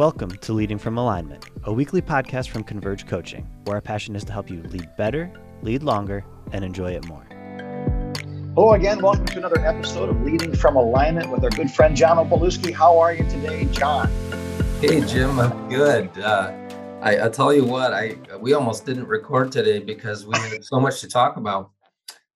Welcome 0.00 0.30
to 0.30 0.54
Leading 0.54 0.78
from 0.78 0.96
Alignment, 0.96 1.44
a 1.64 1.72
weekly 1.74 2.00
podcast 2.00 2.48
from 2.48 2.64
Converge 2.64 3.06
Coaching, 3.06 3.46
where 3.64 3.76
our 3.76 3.82
passion 3.82 4.16
is 4.16 4.24
to 4.24 4.32
help 4.32 4.48
you 4.48 4.62
lead 4.62 4.88
better, 4.96 5.30
lead 5.60 5.82
longer, 5.82 6.24
and 6.52 6.64
enjoy 6.64 6.92
it 6.92 7.06
more. 7.06 7.22
Hello 8.54 8.72
again. 8.72 9.02
Welcome 9.02 9.26
to 9.26 9.36
another 9.36 9.60
episode 9.60 10.08
of 10.08 10.22
Leading 10.22 10.56
from 10.56 10.76
Alignment 10.76 11.30
with 11.30 11.44
our 11.44 11.50
good 11.50 11.70
friend 11.70 11.94
John 11.94 12.16
Opalewski. 12.16 12.72
How 12.72 12.98
are 12.98 13.12
you 13.12 13.28
today, 13.28 13.66
John? 13.66 14.10
Hey, 14.80 15.02
Jim. 15.02 15.38
I'm 15.38 15.68
good. 15.68 16.08
Uh, 16.18 16.50
I, 17.02 17.18
I'll 17.18 17.30
tell 17.30 17.52
you 17.52 17.66
what. 17.66 17.92
I 17.92 18.16
we 18.40 18.54
almost 18.54 18.86
didn't 18.86 19.06
record 19.06 19.52
today 19.52 19.80
because 19.80 20.24
we 20.24 20.34
had 20.38 20.64
so 20.64 20.80
much 20.80 21.02
to 21.02 21.08
talk 21.08 21.36
about 21.36 21.72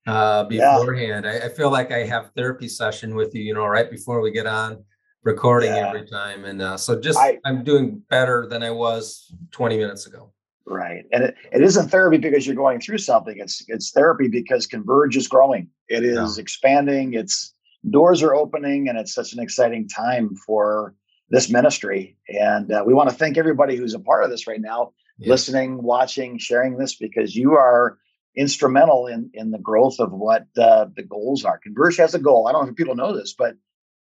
uh, 0.06 0.44
beforehand. 0.44 1.24
Yeah. 1.24 1.30
I, 1.30 1.46
I, 1.46 1.48
feel 1.48 1.70
like 1.70 1.92
I 1.92 2.00
have 2.00 2.30
therapy 2.36 2.68
session 2.68 3.14
with 3.14 3.34
you. 3.34 3.42
You 3.42 3.54
know, 3.54 3.64
right 3.64 3.90
before 3.90 4.20
we 4.20 4.32
get 4.32 4.44
on 4.44 4.84
recording 5.24 5.74
yeah. 5.74 5.88
every 5.88 6.06
time. 6.06 6.44
And 6.44 6.62
uh, 6.62 6.76
so 6.76 7.00
just 7.00 7.18
I, 7.18 7.38
am 7.44 7.64
doing 7.64 8.02
better 8.10 8.46
than 8.46 8.62
I 8.62 8.70
was 8.70 9.32
20 9.50 9.78
minutes 9.78 10.06
ago. 10.06 10.30
Right. 10.66 11.04
And 11.12 11.24
it, 11.24 11.34
it 11.52 11.62
isn't 11.62 11.88
therapy 11.88 12.18
because 12.18 12.46
you're 12.46 12.56
going 12.56 12.80
through 12.80 12.98
something. 12.98 13.36
It's 13.38 13.64
it's 13.68 13.90
therapy 13.90 14.28
because 14.28 14.66
Converge 14.66 15.16
is 15.16 15.28
growing. 15.28 15.68
It 15.88 16.04
is 16.04 16.36
yeah. 16.36 16.42
expanding. 16.42 17.14
It's 17.14 17.52
doors 17.90 18.22
are 18.22 18.34
opening 18.34 18.88
and 18.88 18.96
it's 18.96 19.12
such 19.12 19.34
an 19.34 19.40
exciting 19.40 19.88
time 19.88 20.34
for 20.46 20.94
this 21.28 21.50
ministry. 21.50 22.16
And 22.28 22.72
uh, 22.72 22.82
we 22.86 22.94
want 22.94 23.10
to 23.10 23.14
thank 23.14 23.36
everybody 23.36 23.76
who's 23.76 23.92
a 23.92 24.00
part 24.00 24.24
of 24.24 24.30
this 24.30 24.46
right 24.46 24.60
now, 24.60 24.92
yeah. 25.18 25.30
listening, 25.30 25.82
watching, 25.82 26.38
sharing 26.38 26.78
this 26.78 26.94
because 26.94 27.36
you 27.36 27.52
are 27.56 27.98
instrumental 28.36 29.06
in 29.06 29.30
in 29.34 29.50
the 29.50 29.58
growth 29.58 30.00
of 30.00 30.12
what 30.12 30.46
uh, 30.56 30.86
the 30.96 31.02
goals 31.02 31.44
are. 31.44 31.58
Converge 31.58 31.98
has 31.98 32.14
a 32.14 32.18
goal. 32.18 32.48
I 32.48 32.52
don't 32.52 32.64
know 32.64 32.70
if 32.70 32.76
people 32.76 32.96
know 32.96 33.14
this, 33.14 33.34
but 33.36 33.54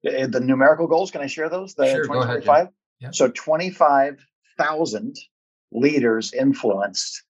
the 0.03 0.41
numerical 0.43 0.87
goals, 0.87 1.11
can 1.11 1.20
I 1.20 1.27
share 1.27 1.48
those? 1.48 1.75
The 1.75 1.87
sure, 1.87 2.05
2025? 2.05 2.69
Yeah. 3.01 3.11
So 3.12 3.29
25,000 3.29 5.17
leaders 5.73 6.33
influenced 6.33 7.23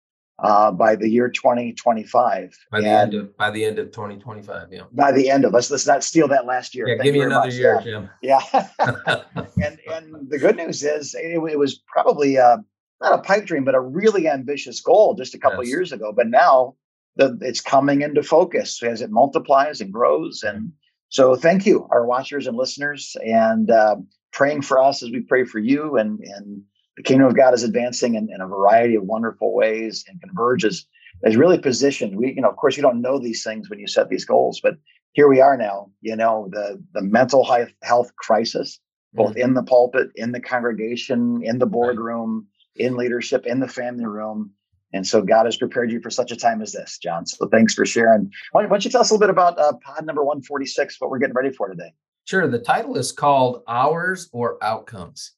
uh, 0.42 0.70
by 0.70 0.96
the 0.96 1.08
year 1.08 1.28
2025. 1.28 2.56
By 2.70 2.80
the 2.80 2.86
and 2.86 2.96
end 2.96 3.14
of 3.14 3.36
by 3.36 3.50
the 3.50 3.64
end 3.64 3.78
of 3.78 3.92
2025, 3.92 4.68
yeah. 4.70 4.82
By 4.92 5.12
the 5.12 5.30
end 5.30 5.44
of 5.44 5.52
let's 5.52 5.70
let's 5.70 5.86
not 5.86 6.02
steal 6.02 6.28
that 6.28 6.46
last 6.46 6.74
year. 6.74 6.88
Yeah, 6.88 6.94
Thank 6.94 7.04
give 7.04 7.14
me 7.14 7.20
another 7.20 7.46
much. 7.46 7.54
year, 7.54 7.80
Jim. 7.82 8.10
Yeah. 8.22 8.40
and 9.62 9.78
and 9.92 10.30
the 10.30 10.38
good 10.38 10.56
news 10.56 10.82
is 10.82 11.14
it, 11.14 11.32
it 11.32 11.58
was 11.58 11.82
probably 11.86 12.38
uh, 12.38 12.58
not 13.00 13.18
a 13.18 13.22
pipe 13.22 13.46
dream, 13.46 13.64
but 13.64 13.74
a 13.74 13.80
really 13.80 14.28
ambitious 14.28 14.80
goal 14.80 15.14
just 15.14 15.34
a 15.34 15.38
couple 15.38 15.62
yes. 15.64 15.70
years 15.70 15.92
ago. 15.92 16.12
But 16.12 16.28
now 16.28 16.76
the, 17.16 17.36
it's 17.40 17.60
coming 17.60 18.02
into 18.02 18.22
focus 18.22 18.82
as 18.82 19.02
it 19.02 19.10
multiplies 19.10 19.80
and 19.80 19.92
grows 19.92 20.42
and 20.42 20.72
so 21.10 21.34
thank 21.34 21.66
you, 21.66 21.86
our 21.90 22.06
watchers 22.06 22.46
and 22.46 22.56
listeners, 22.56 23.16
and 23.24 23.68
uh, 23.68 23.96
praying 24.32 24.62
for 24.62 24.80
us 24.80 25.02
as 25.02 25.10
we 25.10 25.20
pray 25.20 25.44
for 25.44 25.58
you. 25.58 25.96
And, 25.96 26.20
and 26.20 26.62
the 26.96 27.02
kingdom 27.02 27.26
of 27.26 27.36
God 27.36 27.52
is 27.52 27.64
advancing 27.64 28.14
in, 28.14 28.28
in 28.32 28.40
a 28.40 28.46
variety 28.46 28.94
of 28.94 29.02
wonderful 29.02 29.52
ways 29.52 30.04
and 30.08 30.22
converges 30.22 30.86
is 31.24 31.36
really 31.36 31.58
positioned. 31.58 32.16
We, 32.16 32.32
you 32.34 32.40
know, 32.40 32.48
of 32.48 32.56
course, 32.56 32.76
you 32.76 32.82
don't 32.82 33.02
know 33.02 33.18
these 33.18 33.42
things 33.42 33.68
when 33.68 33.80
you 33.80 33.88
set 33.88 34.08
these 34.08 34.24
goals, 34.24 34.60
but 34.62 34.76
here 35.12 35.28
we 35.28 35.40
are 35.40 35.56
now. 35.56 35.90
You 36.00 36.14
know, 36.14 36.48
the 36.52 36.82
the 36.94 37.02
mental 37.02 37.44
health 37.82 38.14
crisis, 38.16 38.78
both 39.12 39.30
mm-hmm. 39.30 39.40
in 39.40 39.54
the 39.54 39.64
pulpit, 39.64 40.10
in 40.14 40.30
the 40.30 40.40
congregation, 40.40 41.40
in 41.42 41.58
the 41.58 41.66
boardroom, 41.66 42.46
in 42.76 42.96
leadership, 42.96 43.46
in 43.46 43.58
the 43.58 43.68
family 43.68 44.06
room 44.06 44.52
and 44.92 45.06
so 45.06 45.22
God 45.22 45.44
has 45.44 45.56
prepared 45.56 45.90
you 45.90 46.00
for 46.00 46.10
such 46.10 46.32
a 46.32 46.36
time 46.36 46.60
as 46.62 46.72
this, 46.72 46.98
John. 46.98 47.26
So 47.26 47.46
thanks 47.46 47.74
for 47.74 47.86
sharing. 47.86 48.30
Why 48.52 48.66
don't 48.66 48.84
you 48.84 48.90
tell 48.90 49.00
us 49.00 49.10
a 49.10 49.14
little 49.14 49.26
bit 49.26 49.30
about 49.30 49.58
uh, 49.58 49.72
pod 49.84 50.04
number 50.04 50.24
146, 50.24 51.00
what 51.00 51.10
we're 51.10 51.18
getting 51.18 51.34
ready 51.34 51.50
for 51.50 51.68
today? 51.68 51.92
Sure. 52.24 52.46
The 52.48 52.58
title 52.58 52.96
is 52.96 53.12
called 53.12 53.62
Hours 53.68 54.28
or 54.32 54.62
Outcomes. 54.62 55.32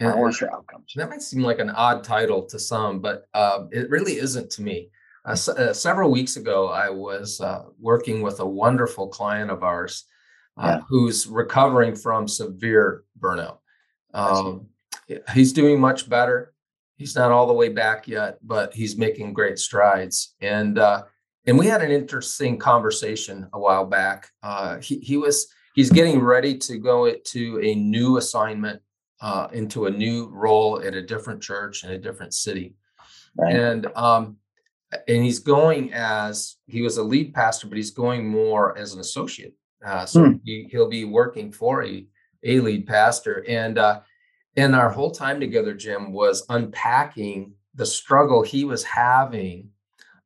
And 0.00 0.12
Hours 0.12 0.40
or 0.40 0.52
Outcomes. 0.52 0.92
That 0.96 1.10
might 1.10 1.22
seem 1.22 1.42
like 1.42 1.58
an 1.58 1.70
odd 1.70 2.04
title 2.04 2.44
to 2.46 2.58
some, 2.58 3.00
but 3.00 3.24
uh, 3.34 3.64
it 3.70 3.90
really 3.90 4.18
isn't 4.18 4.50
to 4.52 4.62
me. 4.62 4.90
Uh, 5.24 5.36
uh, 5.56 5.72
several 5.72 6.10
weeks 6.10 6.36
ago, 6.36 6.68
I 6.68 6.90
was 6.90 7.40
uh, 7.40 7.64
working 7.80 8.22
with 8.22 8.40
a 8.40 8.46
wonderful 8.46 9.08
client 9.08 9.50
of 9.50 9.62
ours 9.62 10.04
uh, 10.56 10.78
yeah. 10.78 10.80
who's 10.88 11.26
recovering 11.26 11.94
from 11.94 12.26
severe 12.26 13.04
burnout. 13.18 13.58
Um, 14.14 14.66
he's 15.32 15.52
doing 15.52 15.80
much 15.80 16.08
better 16.08 16.51
he's 17.02 17.16
not 17.16 17.32
all 17.32 17.48
the 17.48 17.52
way 17.52 17.68
back 17.68 18.06
yet, 18.06 18.38
but 18.42 18.72
he's 18.72 18.96
making 18.96 19.32
great 19.32 19.58
strides. 19.58 20.36
And 20.40 20.78
uh, 20.78 21.02
and 21.46 21.58
we 21.58 21.66
had 21.66 21.82
an 21.82 21.90
interesting 21.90 22.58
conversation 22.58 23.48
a 23.52 23.58
while 23.58 23.84
back. 23.84 24.30
Uh, 24.40 24.78
he 24.78 24.98
he 25.00 25.16
was 25.16 25.48
he's 25.74 25.90
getting 25.90 26.20
ready 26.20 26.56
to 26.58 26.78
go 26.78 27.12
to 27.12 27.60
a 27.60 27.74
new 27.74 28.18
assignment, 28.18 28.80
uh, 29.20 29.48
into 29.52 29.86
a 29.86 29.90
new 29.90 30.28
role 30.28 30.80
at 30.80 30.94
a 30.94 31.02
different 31.02 31.42
church 31.42 31.82
in 31.82 31.90
a 31.90 31.98
different 31.98 32.34
city, 32.34 32.76
right. 33.36 33.56
and 33.56 33.86
um, 33.96 34.36
and 35.08 35.24
he's 35.24 35.40
going 35.40 35.92
as 35.92 36.56
he 36.68 36.82
was 36.82 36.98
a 36.98 37.02
lead 37.02 37.34
pastor, 37.34 37.66
but 37.66 37.76
he's 37.76 37.90
going 37.90 38.28
more 38.28 38.78
as 38.78 38.94
an 38.94 39.00
associate. 39.00 39.54
Uh, 39.84 40.06
so 40.06 40.24
hmm. 40.24 40.32
he, 40.44 40.68
he'll 40.70 40.88
be 40.88 41.04
working 41.04 41.50
for 41.50 41.84
a 41.84 42.06
a 42.44 42.60
lead 42.60 42.86
pastor, 42.86 43.44
and 43.48 43.76
uh, 43.76 44.00
and 44.56 44.74
our 44.74 44.90
whole 44.90 45.10
time 45.10 45.40
together, 45.40 45.74
Jim, 45.74 46.12
was 46.12 46.44
unpacking 46.48 47.54
the 47.74 47.86
struggle 47.86 48.42
he 48.42 48.64
was 48.64 48.84
having 48.84 49.70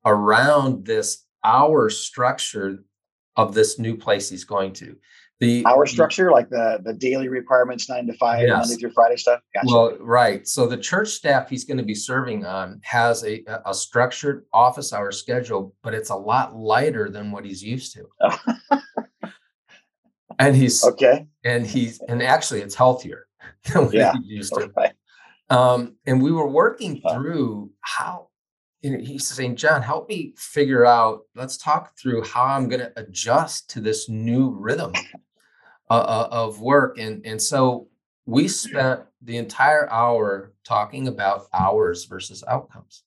around 0.05 0.85
this 0.85 1.25
hour 1.45 1.89
structure 1.91 2.79
of 3.37 3.55
this 3.55 3.79
new 3.79 3.97
place 3.97 4.29
he's 4.29 4.45
going 4.45 4.73
to. 4.75 4.97
The 5.39 5.65
hour 5.67 5.85
structure, 5.85 6.33
like 6.33 6.49
the 6.49 6.81
the 6.83 6.95
daily 6.95 7.29
requirements, 7.29 7.91
nine 7.91 8.07
to 8.07 8.15
five, 8.15 8.41
yes. 8.41 8.67
Monday 8.67 8.81
through 8.81 8.93
Friday 8.93 9.17
stuff. 9.17 9.43
Gotcha. 9.53 9.67
Well, 9.67 9.97
right. 10.01 10.49
So 10.49 10.67
the 10.67 10.79
church 10.79 11.09
staff 11.11 11.51
he's 11.51 11.65
going 11.65 11.77
to 11.77 11.85
be 11.85 11.95
serving 11.95 12.47
on 12.47 12.81
has 12.83 13.23
a 13.23 13.45
a 13.67 13.75
structured 13.75 14.47
office 14.55 14.95
hour 14.95 15.13
schedule, 15.13 15.75
but 15.83 15.93
it's 15.93 16.09
a 16.09 16.17
lot 16.17 16.57
lighter 16.57 17.11
than 17.11 17.31
what 17.31 17.45
he's 17.45 17.63
used 17.63 17.95
to. 17.95 18.09
and 20.39 20.57
he's 20.57 20.83
okay. 20.83 21.27
And 21.45 21.67
he's 21.67 22.01
and 22.09 22.23
actually 22.23 22.63
it's 22.63 22.75
healthier 22.75 23.26
than 23.75 23.93
yeah, 23.93 24.15
used 24.23 24.55
to. 24.59 24.71
Right. 24.77 24.93
Um, 25.49 25.97
and 26.07 26.23
we 26.23 26.33
were 26.33 26.49
working 26.49 27.01
through 27.09 27.71
how 27.81 28.29
you 28.83 28.91
know, 28.91 29.05
he's 29.05 29.27
saying, 29.27 29.57
John, 29.57 29.83
help 29.83 30.09
me 30.09 30.33
figure 30.37 30.87
out, 30.87 31.23
let's 31.35 31.57
talk 31.57 31.99
through 31.99 32.23
how 32.23 32.45
I'm 32.45 32.69
going 32.69 32.81
to 32.81 32.93
adjust 32.97 33.71
to 33.71 33.81
this 33.81 34.09
new 34.09 34.51
rhythm 34.51 34.93
uh, 35.91 35.95
uh, 35.95 36.29
of 36.31 36.61
work. 36.61 36.99
And, 36.99 37.25
and 37.27 37.41
so 37.41 37.89
we 38.27 38.49
spent 38.49 39.01
the 39.23 39.39
entire 39.39 39.91
hour 39.91 40.53
talking 40.65 41.09
about 41.09 41.47
hours 41.53 42.05
versus 42.05 42.45
outcomes. 42.47 43.03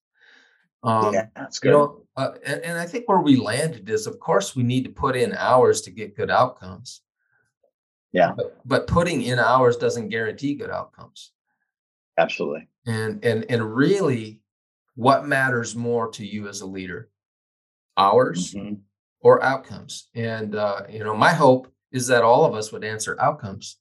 Um, 0.83 1.13
yeah, 1.13 1.27
that's 1.35 1.59
good. 1.59 1.69
You 1.69 1.73
know, 1.73 2.03
uh, 2.15 2.31
and, 2.45 2.61
and 2.61 2.77
I 2.77 2.85
think 2.85 3.07
where 3.07 3.21
we 3.21 3.35
landed 3.35 3.89
is, 3.89 4.07
of 4.07 4.19
course, 4.19 4.55
we 4.55 4.63
need 4.63 4.83
to 4.85 4.89
put 4.89 5.15
in 5.15 5.33
hours 5.33 5.81
to 5.81 5.91
get 5.91 6.15
good 6.15 6.31
outcomes. 6.31 7.01
Yeah. 8.11 8.33
But, 8.35 8.57
but 8.65 8.87
putting 8.87 9.21
in 9.21 9.39
hours 9.39 9.77
doesn't 9.77 10.09
guarantee 10.09 10.55
good 10.55 10.69
outcomes. 10.69 11.31
Absolutely. 12.17 12.67
And 12.85 13.23
and 13.23 13.45
and 13.49 13.75
really 13.75 14.41
what 14.95 15.25
matters 15.25 15.75
more 15.75 16.09
to 16.11 16.25
you 16.25 16.47
as 16.47 16.61
a 16.61 16.65
leader? 16.65 17.09
Hours 17.97 18.53
mm-hmm. 18.53 18.75
or 19.21 19.41
outcomes? 19.43 20.09
And 20.15 20.55
uh, 20.55 20.81
you 20.89 21.03
know, 21.03 21.15
my 21.15 21.31
hope 21.31 21.71
is 21.91 22.07
that 22.07 22.23
all 22.23 22.45
of 22.45 22.53
us 22.53 22.71
would 22.71 22.83
answer 22.83 23.15
outcomes. 23.19 23.77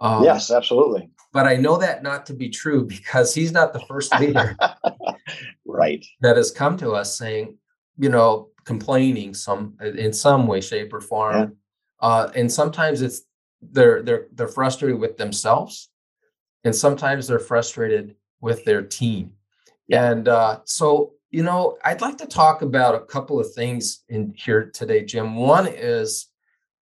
Um, 0.00 0.24
yes, 0.24 0.50
absolutely. 0.50 1.10
But 1.32 1.46
I 1.46 1.56
know 1.56 1.76
that 1.78 2.02
not 2.02 2.26
to 2.26 2.34
be 2.34 2.48
true 2.48 2.84
because 2.86 3.34
he's 3.34 3.52
not 3.52 3.72
the 3.72 3.80
first 3.80 4.18
leader, 4.18 4.56
right? 5.66 6.04
That 6.20 6.36
has 6.36 6.50
come 6.50 6.76
to 6.78 6.92
us 6.92 7.16
saying, 7.16 7.56
you 7.98 8.08
know, 8.08 8.48
complaining 8.64 9.34
some 9.34 9.76
in 9.80 10.12
some 10.12 10.46
way, 10.46 10.60
shape, 10.60 10.92
or 10.92 11.00
form. 11.00 11.36
Yeah. 11.36 11.46
Uh, 12.00 12.30
and 12.34 12.50
sometimes 12.50 13.00
it's 13.02 13.22
they're 13.72 14.02
they're 14.02 14.26
they're 14.32 14.48
frustrated 14.48 14.98
with 14.98 15.16
themselves 15.16 15.90
and 16.64 16.74
sometimes 16.74 17.26
they're 17.26 17.38
frustrated 17.38 18.16
with 18.40 18.64
their 18.64 18.82
team 18.82 19.32
yeah. 19.88 20.10
and 20.10 20.28
uh, 20.28 20.58
so 20.64 21.12
you 21.30 21.42
know 21.42 21.76
i'd 21.84 22.00
like 22.00 22.18
to 22.18 22.26
talk 22.26 22.62
about 22.62 22.94
a 22.94 23.00
couple 23.00 23.40
of 23.40 23.52
things 23.54 24.04
in 24.08 24.32
here 24.36 24.70
today 24.72 25.04
jim 25.04 25.36
one 25.36 25.66
is 25.66 26.28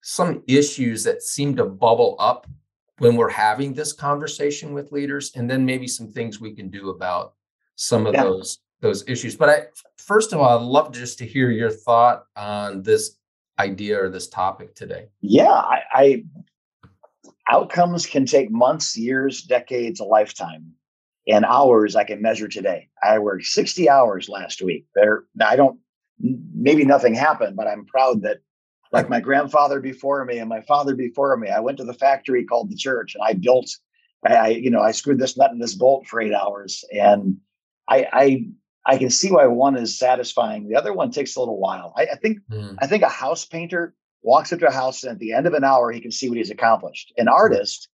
some 0.01 0.43
issues 0.47 1.03
that 1.03 1.23
seem 1.23 1.55
to 1.55 1.65
bubble 1.65 2.15
up 2.19 2.47
when 2.99 3.15
we're 3.15 3.29
having 3.29 3.73
this 3.73 3.93
conversation 3.93 4.73
with 4.73 4.91
leaders 4.91 5.31
and 5.35 5.49
then 5.49 5.65
maybe 5.65 5.87
some 5.87 6.11
things 6.11 6.39
we 6.39 6.53
can 6.53 6.69
do 6.69 6.89
about 6.89 7.33
some 7.75 8.05
of 8.05 8.13
yeah. 8.13 8.23
those 8.23 8.59
those 8.81 9.03
issues 9.07 9.35
but 9.35 9.49
i 9.49 9.63
first 9.97 10.33
of 10.33 10.39
all 10.39 10.57
i'd 10.57 10.63
love 10.63 10.91
just 10.91 11.17
to 11.17 11.25
hear 11.25 11.49
your 11.49 11.71
thought 11.71 12.25
on 12.35 12.83
this 12.83 13.17
idea 13.59 14.01
or 14.01 14.09
this 14.09 14.27
topic 14.27 14.75
today 14.75 15.07
yeah 15.21 15.51
I, 15.51 15.81
I 15.93 16.23
outcomes 17.49 18.05
can 18.05 18.25
take 18.25 18.51
months, 18.51 18.97
years, 18.97 19.41
decades, 19.43 19.99
a 19.99 20.05
lifetime. 20.05 20.73
And 21.27 21.45
hours 21.45 21.95
I 21.95 22.03
can 22.03 22.21
measure 22.21 22.49
today. 22.49 22.89
I 23.01 23.19
worked 23.19 23.45
60 23.45 23.89
hours 23.89 24.27
last 24.27 24.61
week. 24.61 24.85
There, 24.93 25.23
I 25.41 25.55
don't, 25.55 25.79
maybe 26.19 26.83
nothing 26.83 27.15
happened, 27.15 27.55
but 27.55 27.67
I'm 27.67 27.85
proud 27.85 28.23
that, 28.23 28.39
like 28.91 29.09
my 29.09 29.21
grandfather 29.21 29.79
before 29.79 30.23
me 30.25 30.37
and 30.37 30.49
my 30.49 30.61
father 30.61 30.95
before 30.95 31.35
me, 31.37 31.49
I 31.49 31.61
went 31.61 31.77
to 31.77 31.83
the 31.83 31.95
factory 31.95 32.43
called 32.45 32.69
the 32.69 32.75
church 32.75 33.15
and 33.15 33.23
I 33.23 33.33
built 33.33 33.69
I, 34.25 34.33
I 34.35 34.47
you 34.49 34.69
know 34.69 34.81
I 34.81 34.91
screwed 34.91 35.19
this 35.19 35.37
nut 35.37 35.51
in 35.51 35.59
this 35.59 35.75
bolt 35.75 36.07
for 36.07 36.21
eight 36.21 36.33
hours, 36.33 36.83
and 36.91 37.37
I 37.87 38.07
I 38.11 38.45
I 38.85 38.97
can 38.97 39.09
see 39.09 39.31
why 39.31 39.47
one 39.47 39.77
is 39.77 39.97
satisfying. 39.97 40.67
The 40.67 40.75
other 40.75 40.93
one 40.93 41.11
takes 41.11 41.35
a 41.35 41.39
little 41.39 41.59
while. 41.59 41.93
I, 41.97 42.03
I 42.03 42.15
think 42.15 42.39
mm. 42.49 42.75
I 42.79 42.87
think 42.87 43.03
a 43.03 43.09
house 43.09 43.45
painter 43.45 43.95
walks 44.23 44.51
into 44.51 44.67
a 44.67 44.71
house 44.71 45.03
and 45.03 45.13
at 45.13 45.19
the 45.19 45.33
end 45.33 45.47
of 45.47 45.53
an 45.53 45.63
hour 45.63 45.91
he 45.91 46.01
can 46.01 46.11
see 46.11 46.29
what 46.29 46.37
he's 46.37 46.49
accomplished. 46.49 47.13
An 47.17 47.27
artist, 47.27 47.89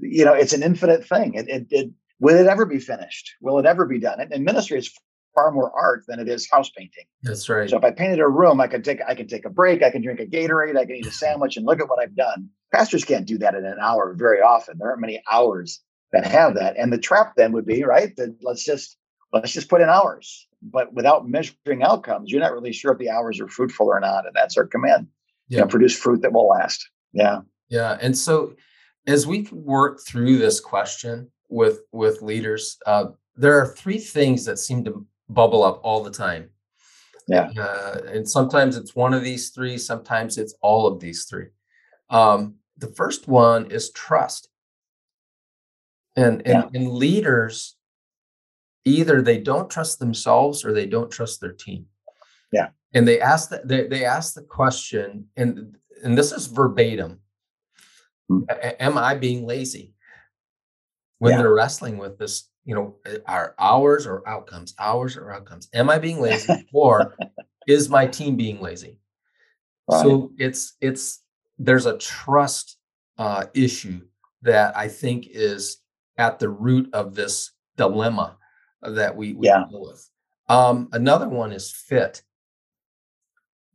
you 0.00 0.24
know, 0.24 0.34
it's 0.34 0.52
an 0.52 0.62
infinite 0.62 1.06
thing. 1.06 1.34
It, 1.34 1.48
it, 1.48 1.66
it 1.70 1.90
will 2.18 2.36
it 2.36 2.46
ever 2.46 2.66
be 2.66 2.78
finished? 2.78 3.34
Will 3.40 3.58
it 3.58 3.66
ever 3.66 3.86
be 3.86 4.00
done? 4.00 4.20
And, 4.20 4.32
and 4.32 4.44
ministry 4.44 4.78
is 4.78 4.92
far 5.34 5.50
more 5.52 5.72
art 5.78 6.04
than 6.08 6.18
it 6.18 6.28
is 6.28 6.48
house 6.50 6.70
painting. 6.70 7.04
That's 7.22 7.48
right. 7.48 7.68
So 7.68 7.78
if 7.78 7.84
I 7.84 7.90
painted 7.90 8.20
a 8.20 8.28
room, 8.28 8.60
I 8.60 8.66
can 8.66 8.82
take 8.82 9.00
I 9.06 9.14
can 9.14 9.28
take 9.28 9.44
a 9.44 9.50
break, 9.50 9.82
I 9.82 9.90
can 9.90 10.02
drink 10.02 10.20
a 10.20 10.26
Gatorade, 10.26 10.76
I 10.76 10.84
can 10.84 10.96
eat 10.96 11.06
a 11.06 11.12
sandwich, 11.12 11.56
and 11.56 11.66
look 11.66 11.80
at 11.80 11.88
what 11.88 12.00
I've 12.00 12.16
done. 12.16 12.48
Pastors 12.72 13.04
can't 13.04 13.26
do 13.26 13.38
that 13.38 13.54
in 13.54 13.64
an 13.64 13.78
hour 13.80 14.14
very 14.16 14.40
often. 14.40 14.78
There 14.78 14.88
aren't 14.88 15.00
many 15.00 15.22
hours 15.30 15.80
that 16.12 16.26
have 16.26 16.54
that. 16.54 16.76
And 16.76 16.92
the 16.92 16.98
trap 16.98 17.34
then 17.36 17.52
would 17.52 17.66
be 17.66 17.84
right 17.84 18.14
that 18.16 18.36
let's 18.42 18.64
just 18.64 18.96
let's 19.32 19.52
just 19.52 19.68
put 19.68 19.80
in 19.80 19.88
hours. 19.88 20.46
But 20.62 20.92
without 20.92 21.28
measuring 21.28 21.82
outcomes, 21.82 22.30
you're 22.30 22.40
not 22.40 22.52
really 22.52 22.72
sure 22.72 22.92
if 22.92 22.98
the 22.98 23.10
hours 23.10 23.40
are 23.40 23.48
fruitful 23.48 23.86
or 23.86 24.00
not. 24.00 24.26
And 24.26 24.34
that's 24.34 24.58
our 24.58 24.66
command. 24.66 25.06
Yeah. 25.50 25.60
Know, 25.60 25.66
produce 25.66 25.94
fruit 25.94 26.22
that 26.22 26.32
will 26.32 26.48
last. 26.48 26.88
Yeah. 27.12 27.40
Yeah. 27.68 27.98
And 28.00 28.16
so 28.16 28.54
as 29.06 29.26
we 29.26 29.46
work 29.52 30.00
through 30.06 30.38
this 30.38 30.60
question 30.60 31.30
with 31.50 31.80
with 31.92 32.22
leaders, 32.22 32.78
uh, 32.86 33.06
there 33.36 33.60
are 33.60 33.66
three 33.66 33.98
things 33.98 34.46
that 34.46 34.58
seem 34.58 34.84
to 34.84 35.06
bubble 35.28 35.62
up 35.62 35.80
all 35.82 36.02
the 36.02 36.10
time. 36.10 36.50
Yeah. 37.28 37.50
Uh, 37.56 38.00
and 38.06 38.28
sometimes 38.28 38.76
it's 38.76 38.96
one 38.96 39.12
of 39.12 39.22
these 39.22 39.50
three, 39.50 39.78
sometimes 39.78 40.38
it's 40.38 40.54
all 40.62 40.86
of 40.86 41.00
these 41.00 41.26
three. 41.26 41.48
Um, 42.08 42.56
the 42.78 42.88
first 42.88 43.28
one 43.28 43.70
is 43.70 43.92
trust. 43.92 44.48
And, 46.16 46.42
and, 46.46 46.64
yeah. 46.72 46.80
and 46.80 46.92
leaders 46.92 47.76
either 48.84 49.22
they 49.22 49.38
don't 49.38 49.70
trust 49.70 50.00
themselves 50.00 50.64
or 50.64 50.72
they 50.72 50.86
don't 50.86 51.10
trust 51.10 51.40
their 51.40 51.52
team. 51.52 51.86
Yeah. 52.52 52.70
And 52.92 53.06
they 53.06 53.20
ask 53.20 53.50
that 53.50 53.68
they, 53.68 53.86
they 53.86 54.04
ask 54.04 54.34
the 54.34 54.42
question, 54.42 55.26
and 55.36 55.76
and 56.02 56.16
this 56.16 56.32
is 56.32 56.46
verbatim. 56.46 57.20
Mm-hmm. 58.30 58.68
Am 58.80 58.98
I 58.98 59.14
being 59.14 59.46
lazy? 59.46 59.94
When 61.18 61.32
yeah. 61.32 61.38
they're 61.38 61.54
wrestling 61.54 61.98
with 61.98 62.18
this, 62.18 62.48
you 62.64 62.74
know, 62.74 62.96
are 63.26 63.54
hours 63.58 64.06
or 64.06 64.26
outcomes, 64.26 64.74
hours 64.78 65.16
or 65.16 65.30
outcomes. 65.30 65.68
Am 65.74 65.90
I 65.90 65.98
being 65.98 66.20
lazy 66.20 66.66
or 66.72 67.14
is 67.68 67.88
my 67.88 68.06
team 68.06 68.36
being 68.36 68.60
lazy? 68.60 68.98
Right. 69.90 70.02
So 70.02 70.32
it's 70.38 70.76
it's 70.80 71.22
there's 71.58 71.86
a 71.86 71.98
trust 71.98 72.78
uh, 73.18 73.46
issue 73.54 74.00
that 74.42 74.76
I 74.76 74.88
think 74.88 75.28
is 75.30 75.78
at 76.16 76.38
the 76.38 76.48
root 76.48 76.88
of 76.94 77.14
this 77.14 77.52
dilemma 77.76 78.36
that 78.82 79.14
we, 79.14 79.34
we 79.34 79.46
yeah. 79.46 79.64
deal 79.68 79.82
with. 79.82 80.08
Um, 80.48 80.88
another 80.92 81.28
one 81.28 81.52
is 81.52 81.70
fit. 81.70 82.22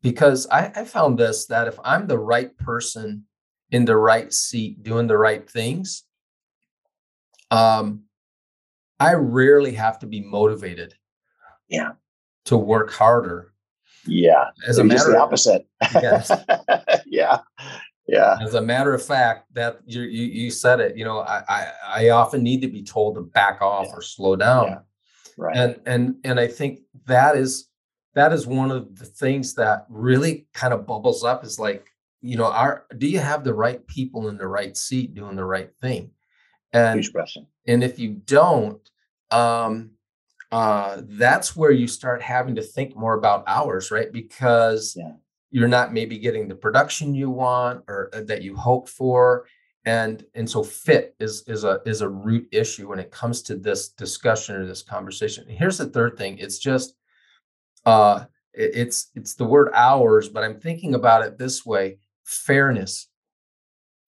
Because 0.06 0.46
I, 0.52 0.72
I 0.76 0.86
found 0.86 1.18
this 1.18 1.48
that 1.48 1.68
if 1.68 1.80
I'm 1.84 2.06
the 2.06 2.20
right 2.20 2.56
person 2.60 3.24
in 3.72 3.86
the 3.86 3.98
right 3.98 4.32
seat 4.32 4.84
doing 4.84 5.08
the 5.08 5.18
right 5.18 5.50
things, 5.50 6.04
um, 7.50 8.04
I 9.00 9.14
rarely 9.16 9.74
have 9.74 9.98
to 10.00 10.06
be 10.06 10.22
motivated. 10.22 10.94
Yeah. 11.70 11.94
To 12.46 12.56
work 12.56 12.92
harder. 12.94 13.52
Yeah. 14.06 14.50
As 14.68 14.78
a 14.78 14.84
matter 14.84 15.14
the 15.14 15.20
opposite. 15.20 15.68
Yes. 15.96 16.32
yeah. 17.08 17.40
Yeah. 18.08 18.38
As 18.40 18.54
a 18.54 18.62
matter 18.62 18.94
of 18.94 19.04
fact, 19.04 19.52
that 19.56 19.80
you 19.88 20.04
you, 20.04 20.26
you 20.26 20.52
said 20.52 20.82
it. 20.82 20.96
You 20.96 21.06
know, 21.06 21.22
I, 21.22 21.42
I, 21.50 21.72
I 21.88 22.10
often 22.10 22.44
need 22.44 22.62
to 22.62 22.68
be 22.68 22.84
told 22.84 23.16
to 23.16 23.22
back 23.22 23.60
off 23.60 23.88
yeah. 23.88 23.94
or 23.96 24.04
slow 24.04 24.36
down. 24.36 24.68
Yeah. 24.68 24.78
Right. 25.36 25.58
And 25.58 25.80
and 25.88 26.16
and 26.24 26.40
I 26.40 26.46
think 26.46 26.82
that 27.08 27.36
is 27.36 27.70
that 28.16 28.34
is 28.34 28.48
one 28.48 28.72
of 28.72 28.98
the 28.98 29.06
things 29.06 29.54
that 29.56 29.86
really 29.90 30.48
kind 30.54 30.74
of 30.74 30.88
bubbles 30.88 31.24
up 31.24 31.44
is 31.44 31.60
like, 31.60 31.86
you 32.22 32.38
know, 32.38 32.46
are 32.46 32.86
do 32.98 33.08
you 33.08 33.20
have 33.20 33.44
the 33.44 33.54
right 33.54 33.86
people 33.88 34.30
in 34.30 34.38
the 34.38 34.48
right 34.48 34.76
seat 34.76 35.14
doing 35.14 35.36
the 35.36 35.46
right 35.46 35.70
thing? 35.82 36.12
And 36.74 37.00
Huge 37.00 37.14
question. 37.14 37.46
And 37.68 37.84
if 37.84 38.00
you 38.00 38.10
don't, 38.26 38.82
um, 39.32 39.92
uh, 40.52 41.02
that's 41.04 41.56
where 41.56 41.72
you 41.72 41.88
start 41.88 42.22
having 42.22 42.56
to 42.56 42.62
think 42.62 42.96
more 42.96 43.16
about 43.16 43.44
hours, 43.48 43.92
right? 43.92 44.12
Because 44.12 44.96
yeah. 44.98 45.12
you're 45.52 45.68
not 45.68 45.94
maybe 45.94 46.18
getting 46.18 46.48
the 46.48 46.56
production 46.56 47.14
you 47.14 47.30
want 47.30 47.84
or 47.88 48.10
uh, 48.14 48.22
that 48.22 48.42
you 48.42 48.56
hope 48.56 48.88
for, 48.88 49.46
and 49.86 50.26
and 50.34 50.50
so 50.50 50.64
fit 50.64 51.16
is 51.20 51.44
is 51.48 51.64
a 51.64 51.80
is 51.86 52.02
a 52.02 52.10
root 52.10 52.48
issue 52.52 52.90
when 52.90 53.00
it 53.00 53.12
comes 53.12 53.42
to 53.44 53.56
this 53.56 53.90
discussion 53.90 54.56
or 54.56 54.66
this 54.66 54.82
conversation 54.82 55.46
here's 55.48 55.78
the 55.78 55.86
third 55.86 56.18
thing 56.18 56.38
it's 56.40 56.58
just 56.58 56.96
uh 57.86 58.26
it, 58.54 58.72
it's 58.74 59.12
it's 59.16 59.36
the 59.36 59.46
word 59.46 59.70
hours 59.74 60.30
but 60.30 60.44
i'm 60.44 60.60
thinking 60.60 60.96
about 60.96 61.26
it 61.26 61.38
this 61.38 61.66
way 61.66 61.98
fairness 62.24 63.08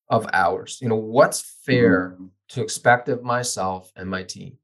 of 0.09 0.25
hours. 0.31 0.79
You 0.81 0.87
know 0.87 0.95
what's 0.95 1.41
fair 1.65 2.11
mm-hmm. 2.11 2.27
to 2.49 2.61
expect 2.61 3.09
of 3.09 3.23
myself 3.23 3.91
and 3.95 4.09
my 4.09 4.23
team? 4.23 4.57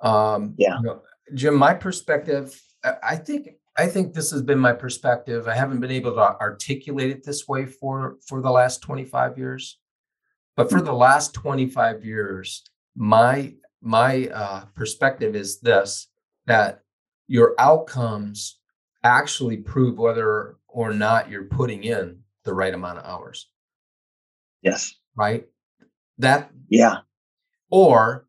Um 0.00 0.54
yeah. 0.56 0.76
you 0.78 0.84
know, 0.84 1.02
jim 1.34 1.56
my 1.56 1.74
perspective 1.74 2.60
i 3.02 3.16
think 3.16 3.48
i 3.76 3.86
think 3.86 4.12
this 4.12 4.30
has 4.30 4.42
been 4.42 4.58
my 4.58 4.72
perspective. 4.72 5.48
I 5.48 5.54
haven't 5.54 5.80
been 5.80 5.90
able 5.90 6.14
to 6.14 6.40
articulate 6.40 7.10
it 7.10 7.24
this 7.24 7.48
way 7.48 7.66
for 7.66 8.18
for 8.26 8.40
the 8.40 8.50
last 8.50 8.82
25 8.82 9.38
years 9.38 9.78
but 10.56 10.70
for 10.70 10.80
the 10.80 10.92
last 10.92 11.34
25 11.34 12.04
years, 12.04 12.62
my 12.94 13.54
my 13.80 14.28
uh, 14.28 14.64
perspective 14.74 15.34
is 15.34 15.60
this: 15.60 16.08
that 16.46 16.82
your 17.26 17.54
outcomes 17.58 18.58
actually 19.02 19.58
prove 19.58 19.98
whether 19.98 20.56
or 20.68 20.92
not 20.92 21.30
you're 21.30 21.44
putting 21.44 21.84
in 21.84 22.18
the 22.44 22.54
right 22.54 22.74
amount 22.74 22.98
of 22.98 23.04
hours. 23.04 23.48
Yes. 24.62 24.94
Right. 25.16 25.46
That. 26.18 26.50
Yeah. 26.68 26.98
Or 27.70 28.26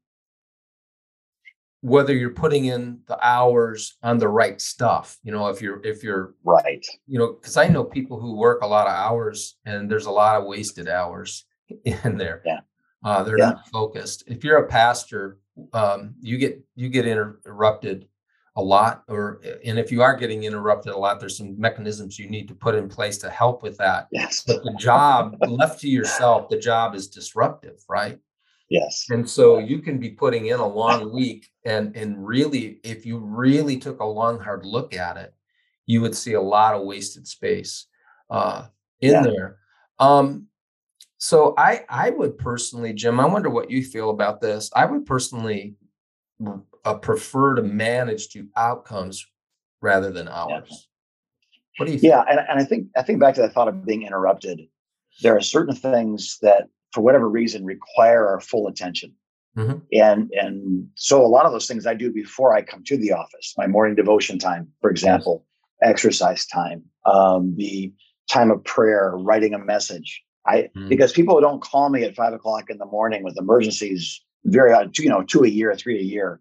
whether 1.82 2.14
you're 2.14 2.32
putting 2.32 2.66
in 2.66 3.00
the 3.08 3.18
hours 3.26 3.96
on 4.02 4.18
the 4.18 4.28
right 4.28 4.60
stuff 4.60 5.20
you 5.22 5.32
know 5.32 5.50
if 5.50 5.62
you're 5.62 5.86
if 5.86 6.02
you're 6.02 6.34
right 6.44 6.84
you 7.06 7.20
know 7.20 7.34
because 7.34 7.58
i 7.58 7.68
know 7.68 7.84
people 7.84 8.20
who 8.20 8.36
work 8.36 8.64
a 8.64 8.68
lot 8.68 8.88
of 8.88 8.94
hours 8.94 9.58
and 9.68 9.88
there's 9.88 10.08
a 10.08 10.12
lot 10.12 10.36
of 10.36 10.48
wasted 10.48 10.90
hours 10.90 11.46
in 11.86 12.18
there. 12.18 12.42
Yeah. 12.46 12.60
Uh, 13.04 13.24
they're 13.24 13.38
yeah. 13.38 13.52
not 13.52 13.68
focused. 13.70 14.24
If 14.28 14.44
you're 14.44 14.58
a 14.58 14.68
pastor, 14.68 15.40
um, 15.74 16.16
you 16.22 16.38
get 16.38 16.64
you 16.76 16.90
get 16.90 17.08
interrupted 17.08 18.08
a 18.58 18.62
lot, 18.62 19.04
or 19.10 19.42
and 19.66 19.78
if 19.78 19.92
you 19.92 20.02
are 20.02 20.16
getting 20.16 20.44
interrupted 20.44 20.94
a 20.94 20.98
lot, 20.98 21.20
there's 21.20 21.38
some 21.38 21.60
mechanisms 21.60 22.18
you 22.18 22.30
need 22.30 22.48
to 22.48 22.56
put 22.56 22.76
in 22.76 22.88
place 22.88 23.18
to 23.18 23.30
help 23.30 23.64
with 23.64 23.78
that. 23.78 24.08
Yes. 24.12 24.44
But 24.48 24.64
the 24.64 24.74
job 24.80 25.38
left 25.48 25.82
to 25.82 25.90
yourself, 25.90 26.50
the 26.50 26.60
job 26.60 26.96
is 26.96 27.10
disruptive, 27.10 27.84
right? 27.90 28.18
Yes. 28.70 29.08
And 29.10 29.30
so 29.30 29.60
you 29.60 29.80
can 29.80 30.00
be 30.00 30.10
putting 30.10 30.48
in 30.48 30.60
a 30.60 30.68
long 30.68 31.14
week, 31.14 31.50
and 31.66 31.96
and 31.96 32.26
really, 32.26 32.80
if 32.84 33.06
you 33.06 33.18
really 33.18 33.78
took 33.78 34.00
a 34.00 34.06
long, 34.06 34.40
hard 34.40 34.66
look 34.66 34.96
at 34.96 35.18
it, 35.18 35.34
you 35.86 36.02
would 36.02 36.16
see 36.16 36.34
a 36.34 36.42
lot 36.42 36.76
of 36.76 36.86
wasted 36.86 37.28
space 37.28 37.88
uh, 38.30 38.68
in 39.02 39.12
yeah. 39.12 39.22
there. 39.22 39.58
Um, 40.00 40.48
so 41.18 41.54
I 41.58 41.84
I 41.90 42.10
would 42.10 42.38
personally, 42.38 42.94
Jim, 42.94 43.20
I 43.20 43.26
wonder 43.26 43.50
what 43.50 43.70
you 43.70 43.84
feel 43.84 44.12
about 44.12 44.40
this. 44.40 44.72
I 44.76 44.86
would 44.86 45.06
personally 45.06 45.76
uh, 46.86 46.94
prefer 46.96 47.56
to 47.56 47.62
manage 47.62 48.30
to 48.30 48.48
outcomes 48.56 49.26
rather 49.82 50.12
than 50.12 50.28
hours. 50.28 50.88
What 51.78 51.88
do 51.88 51.94
you 51.94 52.00
think? 52.00 52.12
Yeah, 52.12 52.24
and, 52.30 52.40
and 52.40 52.60
I 52.60 52.64
think 52.64 52.88
I 52.98 53.02
think 53.02 53.20
back 53.20 53.36
to 53.36 53.42
the 53.42 53.50
thought 53.50 53.68
of 53.68 53.86
being 53.86 54.04
interrupted. 54.04 54.62
There 55.22 55.36
are 55.36 55.42
certain 55.42 55.76
things 55.76 56.38
that, 56.42 56.68
for 56.92 57.02
whatever 57.02 57.30
reason, 57.30 57.66
require 57.66 58.28
our 58.28 58.40
full 58.40 58.68
attention. 58.68 59.14
Mm-hmm. 59.58 59.80
And 59.94 60.32
and 60.32 60.88
so 60.96 61.26
a 61.26 61.28
lot 61.28 61.46
of 61.46 61.52
those 61.52 61.68
things 61.68 61.86
I 61.86 61.94
do 61.94 62.12
before 62.12 62.54
I 62.54 62.62
come 62.62 62.84
to 62.86 62.98
the 62.98 63.14
office. 63.14 63.54
My 63.58 63.68
morning 63.68 63.96
devotion 63.96 64.38
time, 64.38 64.68
for 64.82 64.90
example, 64.90 65.46
yes. 65.82 65.92
exercise 65.92 66.46
time, 66.46 66.84
um, 67.06 67.56
the 67.58 67.94
time 68.30 68.52
of 68.52 68.64
prayer, 68.64 69.14
writing 69.16 69.54
a 69.54 69.60
message, 69.60 70.22
I 70.46 70.70
mm. 70.76 70.90
because 70.90 71.14
people 71.14 71.40
don't 71.40 71.62
call 71.62 71.90
me 71.90 72.04
at 72.04 72.16
five 72.16 72.34
o'clock 72.34 72.70
in 72.70 72.78
the 72.78 72.86
morning 72.86 73.24
with 73.24 73.38
emergencies 73.38 74.22
very 74.46 74.74
you 74.98 75.10
know 75.10 75.24
two 75.24 75.44
a 75.44 75.48
year, 75.48 75.76
three 75.76 76.00
a 76.00 76.04
year. 76.04 76.40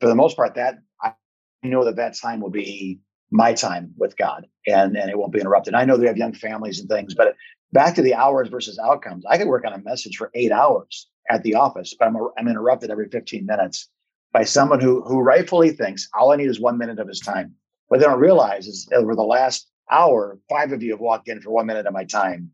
For 0.00 0.08
the 0.08 0.14
most 0.14 0.36
part, 0.36 0.54
that 0.56 0.80
I 1.02 1.14
know 1.62 1.84
that 1.84 1.96
that 1.96 2.16
time 2.16 2.40
will 2.40 2.50
be 2.50 3.00
my 3.30 3.54
time 3.54 3.94
with 3.96 4.16
God, 4.16 4.46
and 4.66 4.96
and 4.96 5.10
it 5.10 5.18
won't 5.18 5.32
be 5.32 5.40
interrupted. 5.40 5.74
I 5.74 5.84
know 5.84 5.96
they 5.96 6.06
have 6.06 6.16
young 6.16 6.34
families 6.34 6.80
and 6.80 6.88
things, 6.88 7.14
but 7.14 7.36
back 7.72 7.94
to 7.96 8.02
the 8.02 8.14
hours 8.14 8.48
versus 8.48 8.78
outcomes. 8.78 9.24
I 9.28 9.38
could 9.38 9.48
work 9.48 9.64
on 9.66 9.72
a 9.72 9.82
message 9.82 10.16
for 10.16 10.30
eight 10.34 10.52
hours 10.52 11.08
at 11.30 11.42
the 11.42 11.54
office, 11.54 11.94
but 11.98 12.08
I'm 12.08 12.16
I'm 12.38 12.48
interrupted 12.48 12.90
every 12.90 13.08
15 13.08 13.46
minutes 13.46 13.88
by 14.32 14.44
someone 14.44 14.80
who 14.80 15.02
who 15.02 15.20
rightfully 15.20 15.70
thinks 15.70 16.08
all 16.18 16.32
I 16.32 16.36
need 16.36 16.50
is 16.50 16.60
one 16.60 16.78
minute 16.78 16.98
of 16.98 17.08
his 17.08 17.20
time. 17.20 17.54
What 17.88 18.00
they 18.00 18.06
don't 18.06 18.20
realize 18.20 18.66
is 18.66 18.88
over 18.94 19.14
the 19.14 19.22
last 19.22 19.68
hour, 19.90 20.38
five 20.50 20.72
of 20.72 20.82
you 20.82 20.92
have 20.92 21.00
walked 21.00 21.28
in 21.28 21.40
for 21.40 21.50
one 21.50 21.66
minute 21.66 21.86
of 21.86 21.92
my 21.92 22.04
time 22.04 22.50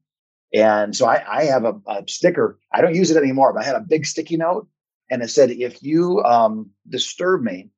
And 0.53 0.97
so 0.97 1.07
I, 1.07 1.25
I 1.29 1.45
have 1.45 1.65
a, 1.65 1.75
a, 1.87 2.03
sticker. 2.09 2.59
I 2.73 2.81
don't 2.81 2.95
use 2.95 3.11
it 3.11 3.17
anymore, 3.17 3.53
but 3.53 3.63
I 3.63 3.67
had 3.67 3.77
a 3.77 3.81
big 3.81 4.05
sticky 4.05 4.37
note 4.37 4.69
and 5.11 5.23
it 5.23 5.29
said, 5.29 5.51
if 5.51 5.83
you 5.83 6.23
um, 6.23 6.71
disturb 6.89 7.43
me, 7.43 7.71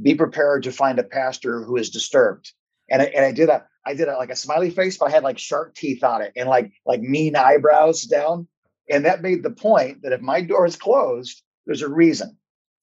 be 0.00 0.14
prepared 0.14 0.62
to 0.64 0.72
find 0.72 0.98
a 0.98 1.04
pastor 1.04 1.62
who 1.62 1.76
is 1.76 1.90
disturbed. 1.90 2.52
And 2.88 3.02
I, 3.02 3.06
and 3.06 3.24
I 3.24 3.32
did 3.32 3.48
a, 3.48 3.64
I 3.86 3.94
did 3.94 4.08
a, 4.08 4.16
like 4.16 4.30
a 4.30 4.36
smiley 4.36 4.70
face, 4.70 4.96
but 4.96 5.06
I 5.06 5.10
had 5.10 5.24
like 5.24 5.38
shark 5.38 5.74
teeth 5.74 6.04
on 6.04 6.22
it 6.22 6.32
and 6.36 6.48
like, 6.48 6.72
like 6.86 7.00
mean 7.00 7.36
eyebrows 7.36 8.02
down. 8.02 8.46
And 8.90 9.04
that 9.04 9.22
made 9.22 9.42
the 9.42 9.50
point 9.50 10.02
that 10.02 10.12
if 10.12 10.20
my 10.20 10.40
door 10.40 10.66
is 10.66 10.76
closed, 10.76 11.42
there's 11.66 11.82
a 11.82 11.88
reason. 11.88 12.36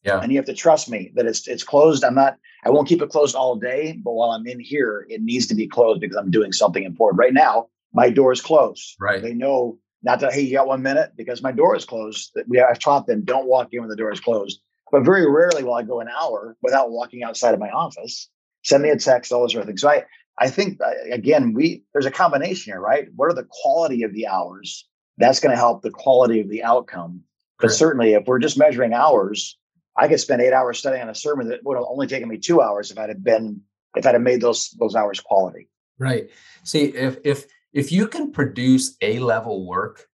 Yeah. 0.04 0.20
And 0.20 0.32
you 0.32 0.38
have 0.40 0.48
to 0.48 0.54
trust 0.54 0.90
me 0.90 1.12
that 1.16 1.28
it's 1.28 1.48
it's 1.48 1.64
closed. 1.64 2.04
I'm 2.04 2.16
not, 2.16 2.38
I 2.66 2.72
won't 2.72 2.88
keep 2.88 3.04
it 3.04 3.10
closed 3.12 3.36
all 3.36 3.56
day, 3.56 4.00
but 4.04 4.14
while 4.14 4.32
I'm 4.32 4.48
in 4.48 4.60
here, 4.60 5.06
it 5.10 5.22
needs 5.22 5.46
to 5.48 5.56
be 5.56 5.68
closed 5.68 6.02
because 6.02 6.18
I'm 6.18 6.32
doing 6.32 6.54
something 6.54 6.84
important. 6.84 7.20
Right 7.20 7.34
now, 7.34 7.68
my 7.94 8.10
door 8.10 8.32
is 8.32 8.42
closed. 8.42 8.96
Right. 9.00 9.22
They 9.22 9.36
know 9.36 9.78
not 10.04 10.20
to, 10.22 10.32
hey, 10.32 10.42
you 10.42 10.54
got 10.54 10.68
one 10.68 10.82
minute 10.82 11.12
because 11.16 11.44
my 11.44 11.52
door 11.52 11.76
is 11.76 11.86
closed. 11.86 12.36
We 12.48 12.60
I've 12.60 12.80
taught 12.80 13.08
them 13.08 13.24
don't 13.24 13.48
walk 13.48 13.70
in 13.72 13.82
when 13.82 13.90
the 13.90 13.96
door 13.96 14.12
is 14.12 14.20
closed. 14.20 14.60
But 14.92 15.06
very 15.06 15.30
rarely 15.30 15.64
will 15.64 15.76
I 15.76 15.84
go 15.84 16.02
an 16.02 16.10
hour 16.10 16.58
without 16.62 16.92
walking 16.92 17.24
outside 17.24 17.54
of 17.54 17.60
my 17.60 17.70
office. 17.70 18.30
Send 18.64 18.84
me 18.84 18.90
a 18.90 18.98
text, 18.98 19.32
all 19.32 19.42
those 19.42 19.54
sort 19.54 19.62
of 19.62 19.68
things. 19.68 19.82
So 19.82 19.90
I 19.90 20.06
I 20.38 20.50
think 20.50 20.80
uh, 20.82 20.92
again, 21.12 21.54
we 21.54 21.84
there's 21.94 22.06
a 22.06 22.12
combination 22.12 22.74
here, 22.74 22.82
right? 22.82 23.08
What 23.16 23.28
are 23.28 23.34
the 23.34 23.48
quality 23.50 24.04
of 24.04 24.14
the 24.14 24.28
hours? 24.28 24.88
That's 25.18 25.40
going 25.40 25.52
to 25.52 25.58
help 25.58 25.82
the 25.82 25.92
quality 25.92 26.40
of 26.40 26.50
the 26.50 26.64
outcome. 26.64 27.24
But 27.60 27.72
certainly, 27.72 28.14
if 28.14 28.26
we're 28.26 28.40
just 28.40 28.58
measuring 28.58 28.92
hours, 28.92 29.58
I 29.96 30.08
could 30.08 30.20
spend 30.20 30.42
eight 30.42 30.54
hours 30.54 30.80
studying 30.80 31.04
on 31.04 31.10
a 31.10 31.16
sermon 31.16 31.50
that 31.50 31.64
would 31.64 31.78
have 31.78 31.86
only 31.88 32.08
taken 32.08 32.28
me 32.28 32.38
two 32.38 32.60
hours 32.60 32.90
if 32.90 32.98
I'd 32.98 33.10
have 33.10 33.24
been 33.24 33.62
if 33.96 34.06
I'd 34.06 34.16
have 34.16 34.22
made 34.22 34.42
those 34.42 34.72
those 34.80 34.96
hours 34.96 35.20
quality. 35.20 35.70
Right. 36.00 36.30
See, 36.64 36.86
if 36.86 37.18
if 37.24 37.46
if 37.74 37.92
you 37.92 38.08
can 38.08 38.32
produce 38.32 38.98
A 39.02 39.20
level 39.20 39.66
work, 39.66 40.08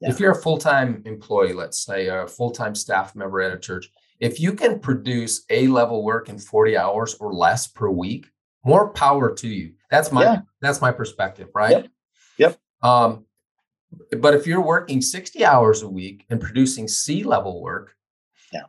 yeah. 0.00 0.10
if 0.10 0.18
you're 0.18 0.32
a 0.32 0.42
full 0.42 0.58
time 0.58 1.02
employee, 1.06 1.52
let's 1.52 1.84
say 1.84 2.08
a 2.08 2.26
full 2.26 2.50
time 2.50 2.74
staff 2.74 3.14
member 3.14 3.40
at 3.40 3.52
a 3.52 3.58
church, 3.58 3.90
if 4.20 4.40
you 4.40 4.52
can 4.52 4.78
produce 4.78 5.44
A 5.50 5.66
level 5.68 6.04
work 6.04 6.28
in 6.28 6.38
40 6.38 6.76
hours 6.76 7.14
or 7.14 7.32
less 7.32 7.66
per 7.66 7.88
week, 7.88 8.26
more 8.64 8.90
power 8.90 9.34
to 9.34 9.48
you. 9.48 9.74
That's 9.90 10.12
my 10.12 10.22
yeah. 10.24 10.40
that's 10.60 10.80
my 10.80 10.92
perspective, 10.92 11.48
right? 11.54 11.70
Yep. 11.70 11.90
yep. 12.38 12.58
Um, 12.82 13.26
but 14.18 14.34
if 14.34 14.46
you're 14.46 14.62
working 14.62 15.02
60 15.02 15.44
hours 15.44 15.82
a 15.82 15.88
week 15.88 16.24
and 16.30 16.40
producing 16.40 16.88
C 16.88 17.24
level 17.24 17.60
work, 17.60 17.94
yeah. 18.52 18.62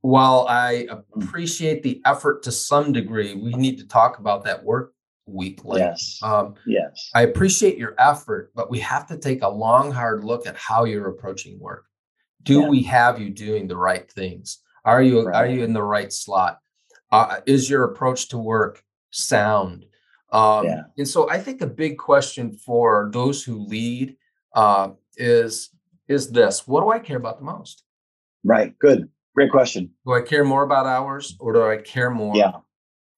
While 0.00 0.46
I 0.48 0.88
appreciate 1.14 1.82
the 1.82 2.00
effort 2.04 2.42
to 2.44 2.52
some 2.52 2.92
degree, 2.92 3.34
we 3.34 3.52
need 3.54 3.78
to 3.78 3.86
talk 3.86 4.18
about 4.18 4.44
that 4.44 4.64
work 4.64 4.94
weekly. 5.26 5.80
Yes. 5.80 6.18
Um, 6.22 6.54
yes. 6.66 7.10
I 7.14 7.22
appreciate 7.22 7.78
your 7.78 7.94
effort, 7.98 8.52
but 8.54 8.70
we 8.70 8.78
have 8.80 9.06
to 9.08 9.18
take 9.18 9.42
a 9.42 9.48
long, 9.48 9.92
hard 9.92 10.24
look 10.24 10.46
at 10.46 10.56
how 10.56 10.84
you're 10.84 11.08
approaching 11.08 11.58
work. 11.58 11.84
Do 12.42 12.60
yeah. 12.60 12.68
we 12.68 12.82
have 12.84 13.20
you 13.20 13.30
doing 13.30 13.66
the 13.66 13.76
right 13.76 14.10
things? 14.10 14.60
Are 14.84 15.02
you 15.02 15.26
right. 15.26 15.34
are 15.34 15.46
you 15.48 15.64
in 15.64 15.72
the 15.72 15.82
right 15.82 16.12
slot? 16.12 16.60
Uh, 17.10 17.40
is 17.44 17.68
your 17.68 17.84
approach 17.84 18.28
to 18.28 18.38
work 18.38 18.84
sound? 19.10 19.84
Um, 20.30 20.64
yeah. 20.64 20.82
And 20.96 21.08
so 21.08 21.28
I 21.28 21.38
think 21.38 21.60
a 21.60 21.66
big 21.66 21.98
question 21.98 22.52
for 22.52 23.10
those 23.12 23.42
who 23.42 23.66
lead 23.66 24.16
uh, 24.54 24.90
is 25.16 25.70
is 26.08 26.30
this: 26.30 26.68
What 26.68 26.82
do 26.82 26.90
I 26.90 27.00
care 27.00 27.16
about 27.16 27.38
the 27.38 27.44
most? 27.44 27.82
Right. 28.44 28.78
Good. 28.78 29.08
Great 29.34 29.50
question. 29.50 29.90
Do 30.06 30.14
I 30.14 30.22
care 30.22 30.44
more 30.44 30.62
about 30.62 30.86
hours, 30.86 31.36
or 31.40 31.52
do 31.52 31.68
I 31.68 31.78
care 31.78 32.10
more 32.10 32.36
yeah. 32.36 32.52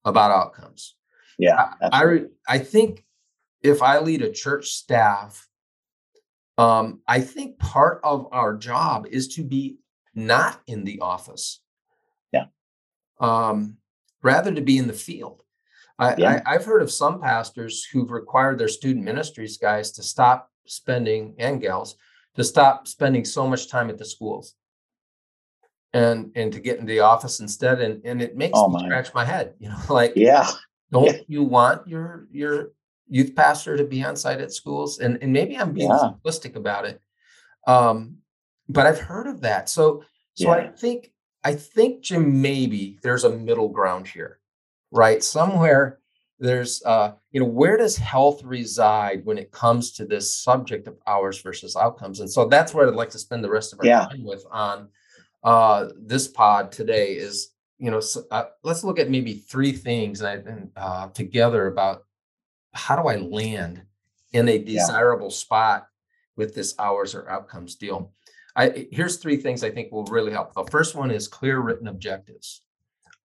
about 0.03 0.31
outcomes? 0.31 0.95
Yeah. 1.39 1.73
I, 1.81 2.03
I, 2.03 2.19
I 2.47 2.57
think 2.59 3.03
if 3.63 3.81
I 3.81 3.99
lead 3.99 4.21
a 4.21 4.31
church 4.31 4.69
staff, 4.69 5.47
um, 6.57 7.01
I 7.07 7.21
think 7.21 7.57
part 7.57 8.01
of 8.03 8.27
our 8.31 8.55
job 8.55 9.07
is 9.09 9.29
to 9.35 9.43
be 9.43 9.77
not 10.13 10.61
in 10.67 10.83
the 10.83 10.99
office. 10.99 11.61
Yeah. 12.31 12.45
Um, 13.19 13.77
rather 14.21 14.53
to 14.53 14.61
be 14.61 14.77
in 14.77 14.87
the 14.87 14.93
field. 14.93 15.43
I, 15.97 16.15
yeah. 16.17 16.41
I, 16.45 16.53
have 16.53 16.65
heard 16.65 16.81
of 16.81 16.91
some 16.91 17.19
pastors 17.19 17.83
who've 17.83 18.11
required 18.11 18.57
their 18.57 18.69
student 18.69 19.03
ministries 19.03 19.57
guys 19.57 19.91
to 19.93 20.03
stop 20.03 20.49
spending 20.65 21.35
and 21.39 21.61
gals 21.61 21.95
to 22.35 22.43
stop 22.43 22.87
spending 22.87 23.25
so 23.25 23.47
much 23.47 23.69
time 23.69 23.89
at 23.89 23.97
the 23.97 24.05
schools 24.05 24.55
and 25.93 26.31
and 26.35 26.53
to 26.53 26.59
get 26.59 26.79
in 26.79 26.85
the 26.85 26.99
office 26.99 27.39
instead 27.39 27.81
and 27.81 28.01
and 28.05 28.21
it 28.21 28.37
makes 28.37 28.57
oh, 28.57 28.67
me 28.67 28.75
my. 28.75 28.85
scratch 28.85 29.13
my 29.13 29.25
head 29.25 29.55
you 29.59 29.67
know 29.67 29.79
like 29.89 30.13
yeah 30.15 30.47
don't 30.91 31.05
yeah. 31.05 31.21
you 31.27 31.43
want 31.43 31.87
your 31.87 32.27
your 32.31 32.71
youth 33.07 33.35
pastor 33.35 33.77
to 33.77 33.83
be 33.83 34.03
on 34.03 34.15
site 34.15 34.41
at 34.41 34.53
schools? 34.53 34.99
And 34.99 35.17
and 35.21 35.31
maybe 35.33 35.57
I'm 35.57 35.73
being 35.73 35.89
yeah. 35.89 36.11
simplistic 36.11 36.55
about 36.55 36.85
it. 36.85 37.01
Um, 37.67 38.17
but 38.67 38.85
I've 38.85 38.99
heard 38.99 39.27
of 39.27 39.41
that. 39.41 39.69
So 39.69 40.03
so 40.35 40.47
yeah. 40.47 40.63
I 40.63 40.67
think 40.67 41.11
I 41.43 41.53
think 41.53 42.01
Jim 42.01 42.41
maybe 42.41 42.99
there's 43.03 43.23
a 43.23 43.29
middle 43.29 43.69
ground 43.69 44.07
here, 44.07 44.39
right? 44.91 45.23
Somewhere 45.23 45.99
there's 46.39 46.81
uh 46.83 47.13
you 47.31 47.39
know 47.39 47.45
where 47.45 47.77
does 47.77 47.97
health 47.97 48.43
reside 48.43 49.25
when 49.25 49.37
it 49.37 49.51
comes 49.51 49.91
to 49.91 50.05
this 50.05 50.33
subject 50.33 50.87
of 50.87 50.97
hours 51.05 51.41
versus 51.41 51.75
outcomes 51.75 52.21
and 52.21 52.31
so 52.31 52.47
that's 52.47 52.73
what 52.73 52.87
i'd 52.87 52.95
like 52.95 53.09
to 53.09 53.19
spend 53.19 53.43
the 53.43 53.49
rest 53.49 53.73
of 53.73 53.79
our 53.79 53.85
yeah. 53.85 54.05
time 54.05 54.23
with 54.23 54.45
on 54.49 54.87
uh 55.43 55.87
this 55.97 56.27
pod 56.27 56.71
today 56.71 57.13
is 57.13 57.51
you 57.79 57.89
know, 57.89 58.01
so, 58.01 58.23
uh, 58.29 58.45
let's 58.63 58.83
look 58.83 58.99
at 58.99 59.09
maybe 59.09 59.33
three 59.33 59.71
things 59.71 60.21
and, 60.21 60.71
uh, 60.75 61.07
together 61.09 61.67
about 61.67 62.05
how 62.73 62.95
do 63.01 63.07
I 63.07 63.15
land 63.15 63.81
in 64.33 64.47
a 64.49 64.59
desirable 64.59 65.27
yeah. 65.27 65.35
spot 65.35 65.87
with 66.35 66.53
this 66.53 66.75
hours 66.77 67.15
or 67.15 67.29
outcomes 67.29 67.75
deal. 67.75 68.11
I 68.55 68.87
here's 68.91 69.17
three 69.17 69.37
things 69.37 69.63
I 69.63 69.71
think 69.71 69.91
will 69.91 70.05
really 70.05 70.31
help. 70.31 70.53
The 70.53 70.65
first 70.65 70.95
one 70.95 71.11
is 71.11 71.27
clear 71.27 71.59
written 71.59 71.87
objectives. 71.87 72.61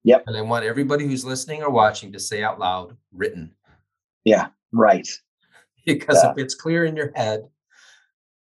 Yep. 0.05 0.25
And 0.27 0.37
I 0.37 0.43
want 0.43 0.65
everybody 0.65 1.07
who's 1.07 1.25
listening 1.25 1.63
or 1.63 1.71
watching 1.71 2.13
to 2.13 2.21
say 2.21 2.43
out 2.43 2.59
loud 2.59 2.97
written. 3.13 3.55
Yeah, 4.25 4.49
right. 4.73 5.09
because 5.87 6.23
yeah. 6.23 6.31
if 6.31 6.39
it's 6.39 6.55
clear 6.55 6.85
in 6.85 6.95
your 6.95 7.11
head, 7.15 7.49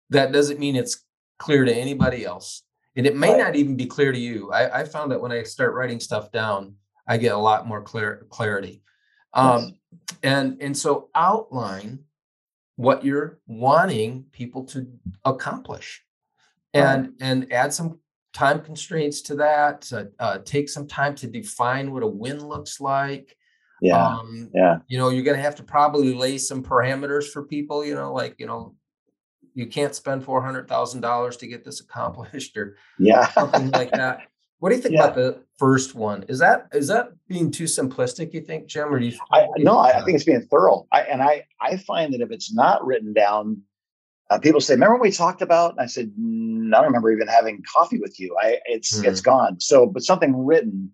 that 0.10 0.32
doesn't 0.32 0.60
mean 0.60 0.76
it's 0.76 1.04
clear 1.40 1.66
to 1.66 1.74
anybody 1.74 2.26
else 2.26 2.64
and 2.96 3.06
it 3.06 3.16
may 3.16 3.32
right. 3.32 3.40
not 3.40 3.56
even 3.56 3.75
be 3.75 3.86
clear 3.86 4.12
to 4.12 4.20
you. 4.20 4.52
I, 4.52 4.82
I, 4.82 4.84
found 4.86 5.12
that 5.12 5.22
when 5.22 5.32
I 5.32 5.44
start 5.44 5.74
writing 5.74 6.00
stuff 6.00 6.32
down, 6.32 6.75
I 7.08 7.18
get 7.18 7.34
a 7.34 7.38
lot 7.38 7.68
more 7.68 7.82
clear 7.82 8.25
clarity. 8.30 8.82
Um, 9.34 9.62
yes. 9.62 10.18
And 10.24 10.62
and 10.62 10.78
so 10.78 11.10
outline 11.14 12.00
what 12.78 13.04
you're 13.04 13.40
wanting 13.48 14.25
people 14.32 14.66
to 14.66 14.88
accomplish, 15.24 16.04
and 16.74 17.14
and 17.20 17.52
add 17.52 17.74
some 17.74 18.00
time 18.34 18.62
constraints 18.62 19.22
to 19.24 19.36
that. 19.36 19.92
Uh, 19.92 20.06
uh, 20.20 20.38
take 20.40 20.70
some 20.70 20.88
time 20.88 21.16
to 21.16 21.28
define 21.28 21.92
what 21.92 22.04
a 22.04 22.08
win 22.08 22.46
looks 22.46 22.80
like. 22.80 23.36
Yeah, 23.82 24.06
um, 24.06 24.50
yeah. 24.54 24.78
You 24.88 24.98
know, 24.98 25.10
you're 25.10 25.24
going 25.24 25.38
to 25.38 25.44
have 25.44 25.56
to 25.56 25.64
probably 25.64 26.14
lay 26.14 26.38
some 26.38 26.64
parameters 26.64 27.30
for 27.30 27.44
people. 27.44 27.84
You 27.84 27.96
know, 27.96 28.14
like 28.14 28.36
you 28.38 28.48
know, 28.48 28.75
you 29.56 29.66
can't 29.66 29.96
spend 29.96 30.24
four 30.24 30.42
hundred 30.42 30.68
thousand 30.68 31.02
dollars 31.02 31.38
to 31.38 31.48
get 31.48 31.64
this 31.64 31.80
accomplished, 31.80 32.56
or 32.58 32.78
yeah, 33.00 33.28
something 33.32 33.72
like 33.72 33.92
that. 33.94 34.28
What 34.60 34.70
do 34.70 34.76
you 34.76 34.82
think 34.82 34.96
yeah. 34.96 35.06
about 35.06 35.16
the 35.16 35.42
first 35.58 35.96
one? 35.96 36.24
Is 36.28 36.40
that 36.40 36.68
is 36.74 36.88
that 36.90 37.10
being 37.28 37.52
too 37.52 37.64
simplistic? 37.64 38.34
You 38.34 38.42
think, 38.42 38.68
Jim, 38.68 38.94
or 38.94 39.00
do 39.00 39.08
you? 39.08 39.18
I, 39.32 39.48
no, 39.58 39.78
I, 39.78 40.00
I, 40.00 40.04
think 40.04 40.16
it's 40.16 40.24
being 40.24 40.42
thorough. 40.42 40.86
I, 40.92 41.02
and 41.02 41.22
I 41.22 41.46
I 41.60 41.78
find 41.78 42.14
that 42.14 42.22
if 42.22 42.32
it's 42.32 42.54
not 42.54 42.86
written 42.86 43.14
down, 43.14 43.62
uh, 44.30 44.40
people 44.40 44.62
say, 44.62 44.74
"Remember 44.74 44.96
what 44.96 45.04
we 45.04 45.12
talked 45.12 45.42
about?" 45.42 45.72
And 45.72 45.82
I 45.82 45.86
said, 45.86 46.12
mm, 46.20 46.74
"I 46.74 46.78
don't 46.78 46.86
remember 46.86 47.12
even 47.12 47.28
having 47.28 47.64
coffee 47.74 48.00
with 48.00 48.20
you. 48.20 48.36
I 48.42 48.60
it's 48.66 49.00
mm. 49.00 49.06
it's 49.06 49.22
gone." 49.22 49.60
So, 49.60 49.86
but 49.86 50.04
something 50.04 50.46
written 50.46 50.92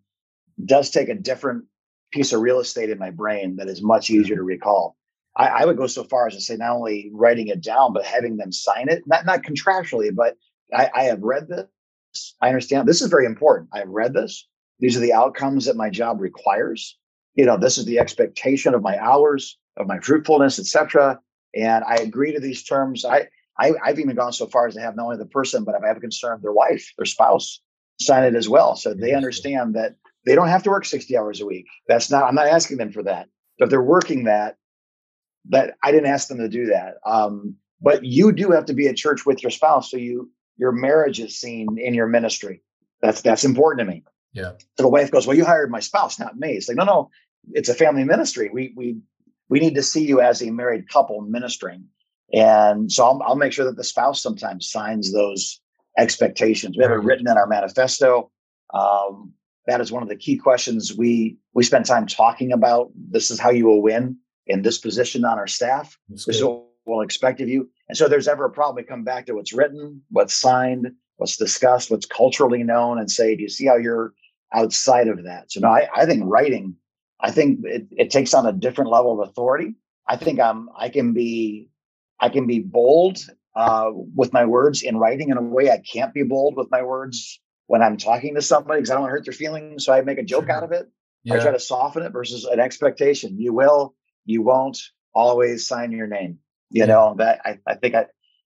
does 0.65 0.89
take 0.89 1.10
a 1.10 1.15
different 1.15 1.65
piece 2.12 2.34
of 2.34 2.41
real 2.41 2.60
estate 2.60 2.89
in 2.89 3.00
my 3.00 3.10
brain 3.10 3.56
that 3.56 3.68
is 3.68 3.82
much 3.82 4.10
easier 4.10 4.36
to 4.36 4.44
recall. 4.44 4.98
I, 5.41 5.62
I, 5.62 5.65
would 5.65 5.77
go 5.77 5.88
so 5.88 6.03
far 6.03 6.27
as 6.27 6.36
to 6.36 6.41
say 6.41 6.55
not 6.55 6.75
only 6.75 7.10
writing 7.13 7.48
it 7.48 7.63
down, 7.63 7.93
but 7.93 8.05
having 8.05 8.38
them 8.38 8.51
sign 8.51 8.89
it, 8.89 9.01
not 9.07 9.25
not 9.25 9.41
contractually, 9.41 10.13
but 10.13 10.38
I, 10.74 10.89
I 10.93 11.03
have 11.03 11.21
read 11.21 11.48
this. 11.48 12.36
I 12.41 12.50
understand 12.50 12.88
this 12.88 13.01
is 13.01 13.10
very 13.10 13.25
important. 13.25 13.69
I 13.74 13.79
have 13.79 13.89
read 13.89 14.13
this. 14.13 14.48
These 14.79 14.95
are 14.98 15.00
the 15.00 15.13
outcomes 15.13 15.65
that 15.65 15.75
my 15.75 15.89
job 15.89 16.21
requires. 16.21 16.98
You 17.33 17.45
know, 17.45 17.57
this 17.57 17.77
is 17.77 17.86
the 17.86 18.00
expectation 18.00 18.75
of 18.75 18.83
my 18.83 18.98
hours, 19.00 19.57
of 19.77 19.88
my 19.88 20.00
fruitfulness, 20.00 20.60
etc. 20.60 21.19
And 21.55 21.83
I 21.86 21.95
agree 21.95 22.33
to 22.33 22.39
these 22.39 22.63
terms. 22.63 23.03
I, 23.03 23.27
I 23.57 23.71
I've 23.83 24.00
even 24.00 24.15
gone 24.15 24.33
so 24.33 24.45
far 24.45 24.67
as 24.67 24.75
to 24.75 24.81
have 24.81 24.95
not 24.95 25.05
only 25.05 25.17
the 25.17 25.25
person, 25.25 25.63
but 25.63 25.75
if 25.75 25.83
I 25.83 25.88
have 25.88 25.98
a 25.98 26.01
concern, 26.01 26.39
their 26.43 26.53
wife, 26.53 26.88
their 26.98 27.05
spouse, 27.05 27.62
sign 28.00 28.24
it 28.25 28.36
as 28.36 28.48
well, 28.48 28.75
so 28.75 28.93
they 28.93 29.13
understand 29.13 29.75
that 29.75 29.95
they 30.25 30.36
don't 30.36 30.50
have 30.50 30.63
to 30.63 30.69
work 30.69 30.86
60 30.86 31.17
hours 31.17 31.41
a 31.41 31.48
week. 31.48 31.65
That's 31.88 32.12
not. 32.12 32.25
I'm 32.25 32.36
not 32.36 32.48
asking 32.48 32.77
them 32.77 32.91
for 32.91 33.01
that. 33.03 33.27
But 33.57 33.65
if 33.65 33.69
they're 33.71 33.81
working 33.81 34.25
that, 34.25 34.57
that 35.50 35.75
I 35.83 35.91
didn't 35.91 36.10
ask 36.10 36.27
them 36.27 36.38
to 36.38 36.50
do 36.50 36.67
that. 36.67 36.95
Um, 37.05 37.55
but 37.81 38.05
you 38.05 38.31
do 38.31 38.51
have 38.51 38.65
to 38.65 38.74
be 38.74 38.88
at 38.88 38.95
church 38.95 39.25
with 39.25 39.41
your 39.41 39.50
spouse, 39.50 39.89
so 39.89 39.98
you 39.98 40.31
your 40.57 40.71
marriage 40.71 41.19
is 41.19 41.39
seen 41.39 41.77
in 41.79 41.93
your 41.93 42.07
ministry. 42.07 42.62
That's 43.01 43.21
that's 43.21 43.43
important 43.43 43.88
to 43.88 43.93
me. 43.93 44.03
Yeah. 44.33 44.51
So 44.77 44.83
the 44.83 44.89
wife 44.89 45.12
goes, 45.12 45.25
"Well, 45.25 45.38
you 45.38 45.45
hired 45.45 45.71
my 45.71 45.79
spouse, 45.79 46.19
not 46.19 46.38
me." 46.38 46.51
It's 46.53 46.67
like, 46.67 46.77
no, 46.77 46.83
no, 46.83 47.10
it's 47.53 47.69
a 47.69 47.74
family 47.74 48.03
ministry. 48.03 48.50
We 48.53 48.74
we 48.75 48.98
we 49.50 49.60
need 49.60 49.75
to 49.75 49.83
see 49.83 50.05
you 50.05 50.21
as 50.21 50.41
a 50.41 50.51
married 50.51 50.89
couple 50.89 51.19
ministering. 51.21 51.86
And 52.33 52.89
so 52.89 53.03
I'll, 53.03 53.21
I'll 53.25 53.36
make 53.36 53.51
sure 53.51 53.65
that 53.65 53.75
the 53.75 53.83
spouse 53.83 54.21
sometimes 54.21 54.69
signs 54.69 55.12
those 55.12 55.60
expectations. 55.98 56.77
We 56.77 56.83
have 56.83 56.93
it 56.93 57.03
written 57.03 57.27
in 57.29 57.38
our 57.38 57.48
manifesto. 57.48 58.31
Um, 58.74 59.33
that 59.67 59.81
is 59.81 59.91
one 59.91 60.01
of 60.01 60.10
the 60.10 60.15
key 60.15 60.38
questions 60.38 60.95
we 60.95 61.38
we 61.53 61.63
spend 61.63 61.86
time 61.86 62.07
talking 62.07 62.51
about. 62.51 62.91
This 62.95 63.31
is 63.31 63.39
how 63.39 63.50
you 63.50 63.65
will 63.65 63.81
win 63.81 64.17
in 64.51 64.62
this 64.62 64.77
position 64.77 65.25
on 65.25 65.39
our 65.39 65.48
staff. 65.48 65.98
That's 66.10 66.25
this 66.25 66.38
good. 66.38 66.39
is 66.39 66.43
what 66.46 66.63
we'll 66.86 67.01
expect 67.01 67.41
of 67.41 67.50
you. 67.50 67.70
And 67.89 67.98
so, 67.98 68.08
there's 68.08 68.27
ever 68.27 68.46
a 68.46 68.51
problem, 68.51 68.75
we 68.75 68.88
come 68.88 69.03
back 69.03 69.25
to 69.25 69.34
what's 69.34 69.53
written, 69.53 70.01
what's 70.10 70.34
signed, 70.34 70.91
what's 71.17 71.38
discussed, 71.38 71.89
what's 71.91 72.05
culturally 72.05 72.63
known, 72.63 73.00
and 73.00 73.10
say, 73.10 73.36
do 73.36 73.43
you 73.43 73.50
see 73.50 73.65
how 73.65 73.77
you're 73.77 74.13
outside 74.53 75.08
of 75.08 75.24
that? 75.24 75.51
So, 75.51 75.62
no, 75.62 75.70
I, 75.70 75.88
I 75.96 76.05
think 76.05 76.24
writing, 76.25 76.75
I 77.20 77.31
think 77.31 77.60
it, 77.63 77.88
it 77.91 78.12
takes 78.12 78.34
on 78.34 78.46
a 78.46 78.51
different 78.51 78.91
level 78.91 79.20
of 79.20 79.27
authority. 79.27 79.75
I 80.08 80.17
think 80.17 80.39
I'm 80.39 80.70
I 80.77 80.89
can 80.89 81.13
be 81.13 81.70
I 82.20 82.29
can 82.29 82.48
be 82.48 82.60
bold 82.60 83.20
uh, 83.55 83.91
with 83.93 84.34
my 84.34 84.46
words 84.46 84.81
in 84.81 84.98
writing 84.98 85.29
in 85.29 85.38
a 85.38 85.41
way 85.41 85.70
I 85.70 85.79
can't 85.79 86.13
be 86.13 86.24
bold 86.24 86.55
with 86.55 86.70
my 86.72 86.81
words 86.81 87.39
when 87.67 87.81
I'm 87.81 87.98
talking 87.98 88.36
to 88.36 88.41
somebody 88.41 88.79
because 88.79 88.91
I 88.91 88.96
don't 88.96 89.03
want 89.03 89.12
to 89.12 89.17
hurt 89.17 89.25
their 89.25 89.34
feelings. 89.34 89.86
So 89.86 89.93
I 89.93 90.01
make 90.01 90.17
a 90.17 90.24
joke 90.24 90.50
out 90.50 90.63
of 90.63 90.72
it. 90.72 90.89
Yeah. 91.24 91.36
I 91.36 91.39
try 91.39 91.51
to 91.51 91.60
soften 91.60 92.03
it 92.03 92.12
versus 92.12 92.46
an 92.46 92.60
expectation. 92.60 93.39
You 93.39 93.53
will, 93.53 93.96
you 94.25 94.42
won't 94.42 94.78
always 95.13 95.68
sign 95.68 95.92
your 95.92 96.08
name. 96.08 96.40
You 96.70 96.86
know, 96.86 97.16
that 97.18 97.42
I, 97.44 97.60
I 97.68 97.75
think 97.75 97.96
I, 97.96 98.06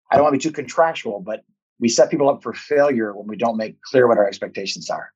I 0.09 0.15
don't 0.15 0.23
want 0.23 0.33
to 0.33 0.37
be 0.37 0.49
too 0.49 0.55
contractual, 0.55 1.19
but 1.19 1.43
we 1.79 1.89
set 1.89 2.09
people 2.09 2.29
up 2.29 2.41
for 2.41 2.53
failure 2.53 3.13
when 3.13 3.27
we 3.27 3.35
don't 3.35 3.57
make 3.57 3.81
clear 3.81 4.07
what 4.07 4.17
our 4.17 4.25
expectations 4.25 4.89
are. 4.89 5.11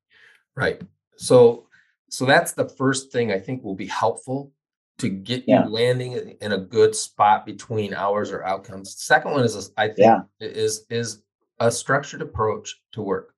Right. 0.56 0.82
So, 1.16 1.68
so 2.10 2.26
that's 2.26 2.52
the 2.52 2.68
first 2.68 3.12
thing 3.12 3.32
I 3.32 3.40
think 3.40 3.64
will 3.64 3.76
be 3.76 3.88
helpful 3.88 4.52
to 4.98 5.10
get 5.10 5.46
yeah. 5.48 5.64
you 5.64 5.70
landing 5.70 6.36
in 6.42 6.52
a 6.52 6.58
good 6.58 6.96
spot 6.96 7.46
between 7.46 7.94
hours 7.94 8.32
or 8.32 8.44
outcomes. 8.44 8.96
Second 8.98 9.32
one 9.32 9.44
is, 9.44 9.72
I 9.78 9.88
think, 9.88 10.00
yeah. 10.00 10.22
is 10.40 10.86
is 10.90 11.24
a 11.60 11.72
structured 11.72 12.22
approach 12.22 12.76
to 12.94 13.02
work. 13.02 13.34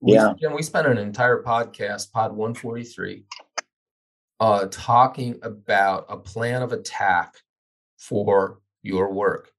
We, 0.00 0.14
yeah. 0.14 0.32
Jim, 0.40 0.54
we 0.54 0.62
spent 0.62 0.86
an 0.86 0.98
entire 0.98 1.42
podcast, 1.42 2.12
Pod 2.12 2.30
143, 2.32 3.24
uh, 4.40 4.66
talking 4.70 5.38
about 5.42 6.06
a 6.08 6.16
plan 6.16 6.62
of 6.62 6.72
attack 6.72 7.34
for 7.96 8.60
your 8.82 9.12
work. 9.12 9.52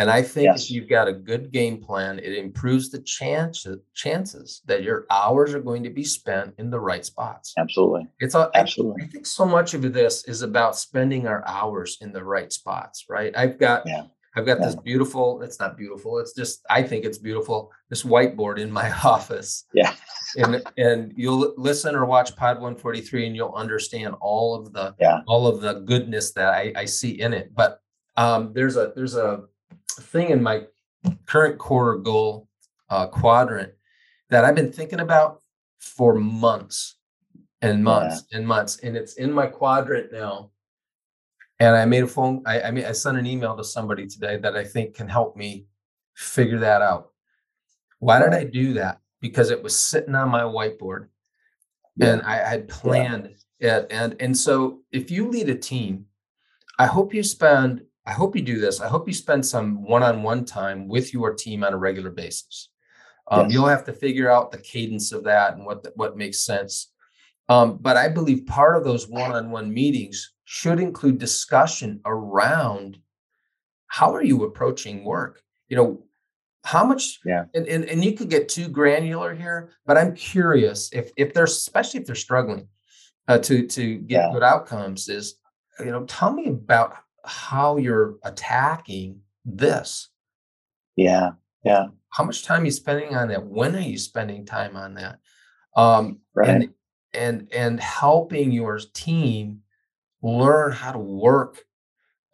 And 0.00 0.08
I 0.08 0.22
think 0.22 0.44
yes. 0.44 0.64
if 0.64 0.70
you've 0.70 0.88
got 0.88 1.08
a 1.08 1.12
good 1.12 1.50
game 1.50 1.82
plan, 1.82 2.20
it 2.20 2.32
improves 2.32 2.88
the 2.88 3.00
chance, 3.00 3.66
chances 3.94 4.62
that 4.66 4.84
your 4.84 5.06
hours 5.10 5.52
are 5.54 5.60
going 5.60 5.82
to 5.82 5.90
be 5.90 6.04
spent 6.04 6.54
in 6.58 6.70
the 6.70 6.78
right 6.78 7.04
spots. 7.04 7.52
Absolutely. 7.58 8.06
It's 8.20 8.36
a, 8.36 8.48
absolutely. 8.54 9.02
I, 9.02 9.06
I 9.06 9.08
think 9.08 9.26
so 9.26 9.44
much 9.44 9.74
of 9.74 9.92
this 9.92 10.24
is 10.28 10.42
about 10.42 10.76
spending 10.76 11.26
our 11.26 11.44
hours 11.48 11.98
in 12.00 12.12
the 12.12 12.22
right 12.22 12.52
spots, 12.52 13.06
right? 13.08 13.36
I've 13.36 13.58
got 13.58 13.82
yeah. 13.86 14.04
I've 14.36 14.46
got 14.46 14.60
yeah. 14.60 14.66
this 14.66 14.76
beautiful, 14.76 15.42
it's 15.42 15.58
not 15.58 15.76
beautiful, 15.76 16.18
it's 16.18 16.34
just 16.34 16.64
I 16.70 16.82
think 16.82 17.04
it's 17.04 17.18
beautiful, 17.18 17.72
this 17.88 18.02
whiteboard 18.02 18.58
in 18.58 18.70
my 18.70 18.90
office. 19.04 19.64
Yeah. 19.72 19.94
and 20.36 20.62
and 20.76 21.12
you'll 21.16 21.54
listen 21.56 21.94
or 21.94 22.04
watch 22.04 22.36
Pod 22.36 22.56
143 22.56 23.26
and 23.26 23.36
you'll 23.36 23.54
understand 23.54 24.14
all 24.20 24.54
of 24.54 24.72
the 24.72 24.94
yeah. 25.00 25.20
all 25.26 25.46
of 25.46 25.60
the 25.60 25.80
goodness 25.80 26.32
that 26.32 26.52
I, 26.52 26.72
I 26.76 26.84
see 26.84 27.20
in 27.20 27.32
it. 27.32 27.54
But 27.54 27.80
um, 28.16 28.52
there's 28.52 28.76
a 28.76 28.92
there's 28.94 29.16
a 29.16 29.44
thing 30.00 30.30
in 30.30 30.42
my 30.42 30.64
current 31.26 31.58
quarter 31.58 31.98
goal 31.98 32.48
uh, 32.90 33.06
quadrant 33.06 33.72
that 34.30 34.44
I've 34.44 34.54
been 34.54 34.72
thinking 34.72 35.00
about 35.00 35.42
for 35.78 36.14
months 36.14 36.96
and 37.62 37.82
months 37.82 38.24
yeah. 38.30 38.38
and 38.38 38.46
months, 38.46 38.78
and 38.80 38.96
it's 38.96 39.14
in 39.14 39.32
my 39.32 39.46
quadrant 39.46 40.12
now. 40.12 40.50
And 41.60 41.74
I 41.74 41.84
made 41.84 42.04
a 42.04 42.06
phone. 42.06 42.42
I, 42.46 42.62
I 42.62 42.70
mean, 42.70 42.84
I 42.84 42.92
sent 42.92 43.18
an 43.18 43.26
email 43.26 43.56
to 43.56 43.64
somebody 43.64 44.06
today 44.06 44.36
that 44.38 44.56
I 44.56 44.64
think 44.64 44.94
can 44.94 45.08
help 45.08 45.36
me 45.36 45.66
figure 46.14 46.58
that 46.60 46.82
out. 46.82 47.10
Why 47.98 48.20
did 48.20 48.32
I 48.32 48.44
do 48.44 48.74
that? 48.74 49.00
Because 49.20 49.50
it 49.50 49.62
was 49.62 49.76
sitting 49.76 50.14
on 50.14 50.28
my 50.28 50.42
whiteboard, 50.42 51.08
yeah. 51.96 52.12
and 52.12 52.22
I 52.22 52.36
had 52.36 52.68
planned 52.68 53.34
yeah. 53.58 53.78
it. 53.78 53.86
And 53.90 54.16
and 54.20 54.36
so, 54.36 54.82
if 54.92 55.10
you 55.10 55.28
lead 55.28 55.48
a 55.48 55.56
team, 55.56 56.06
I 56.78 56.86
hope 56.86 57.12
you 57.12 57.24
spend 57.24 57.82
I 58.08 58.12
hope 58.12 58.34
you 58.34 58.40
do 58.40 58.58
this. 58.58 58.80
I 58.80 58.88
hope 58.88 59.06
you 59.06 59.12
spend 59.12 59.44
some 59.44 59.82
one-on-one 59.82 60.46
time 60.46 60.88
with 60.88 61.12
your 61.12 61.34
team 61.34 61.62
on 61.62 61.74
a 61.74 61.76
regular 61.76 62.10
basis. 62.10 62.70
Um, 63.30 63.42
yes. 63.42 63.52
You'll 63.52 63.66
have 63.66 63.84
to 63.84 63.92
figure 63.92 64.30
out 64.30 64.50
the 64.50 64.56
cadence 64.56 65.12
of 65.12 65.24
that 65.24 65.54
and 65.54 65.66
what 65.66 65.82
the, 65.82 65.92
what 65.94 66.16
makes 66.16 66.40
sense. 66.40 66.90
Um, 67.50 67.76
but 67.76 67.98
I 67.98 68.08
believe 68.08 68.46
part 68.46 68.76
of 68.76 68.84
those 68.84 69.08
one-on-one 69.08 69.74
meetings 69.74 70.32
should 70.50 70.80
include 70.80 71.18
discussion 71.18 72.00
around 72.06 72.98
how 73.88 74.14
are 74.14 74.22
you 74.22 74.44
approaching 74.44 75.04
work. 75.04 75.42
You 75.68 75.76
know, 75.76 76.02
how 76.64 76.86
much? 76.86 77.20
Yeah. 77.22 77.44
And, 77.54 77.66
and 77.66 77.84
and 77.84 78.02
you 78.02 78.14
could 78.14 78.30
get 78.30 78.48
too 78.48 78.66
granular 78.66 79.34
here, 79.34 79.72
but 79.84 79.98
I'm 79.98 80.14
curious 80.14 80.88
if 80.94 81.10
if 81.18 81.34
they're 81.34 81.44
especially 81.44 82.00
if 82.00 82.06
they're 82.06 82.14
struggling 82.14 82.66
uh, 83.28 83.36
to 83.40 83.66
to 83.66 83.98
get 83.98 84.22
yeah. 84.22 84.32
good 84.32 84.42
outcomes. 84.42 85.10
Is 85.10 85.34
you 85.80 85.90
know, 85.90 86.04
tell 86.04 86.32
me 86.32 86.48
about 86.48 86.96
how 87.26 87.76
you're 87.76 88.16
attacking 88.24 89.20
this. 89.44 90.08
Yeah. 90.96 91.32
Yeah. 91.62 91.88
How 92.08 92.24
much 92.24 92.42
time 92.42 92.62
are 92.62 92.64
you 92.64 92.70
spending 92.70 93.14
on 93.14 93.28
that? 93.28 93.44
When 93.44 93.76
are 93.76 93.80
you 93.80 93.98
spending 93.98 94.46
time 94.46 94.76
on 94.76 94.94
that? 94.94 95.18
Um, 95.76 96.20
right. 96.34 96.48
And, 96.48 96.68
and 97.12 97.48
and 97.52 97.80
helping 97.80 98.50
your 98.50 98.78
team 98.94 99.60
learn 100.22 100.72
how 100.72 100.92
to 100.92 100.98
work 100.98 101.64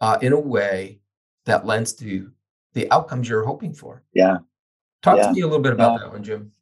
uh, 0.01 0.18
in 0.20 0.33
a 0.33 0.40
way 0.40 1.01
that 1.47 1.66
lends 1.66 1.94
to 1.94 2.31
the 2.73 2.90
outcomes 2.90 3.29
you're 3.29 3.44
hoping 3.44 3.73
for. 3.73 4.03
Yeah. 4.14 4.38
Talk 5.03 5.18
yeah. 5.18 5.27
to 5.27 5.33
me 5.33 5.40
a 5.42 5.47
little 5.47 5.62
bit 5.62 5.73
about 5.73 5.92
yeah. 5.92 5.99
that 5.99 6.12
one, 6.12 6.25
Jim. 6.25 6.53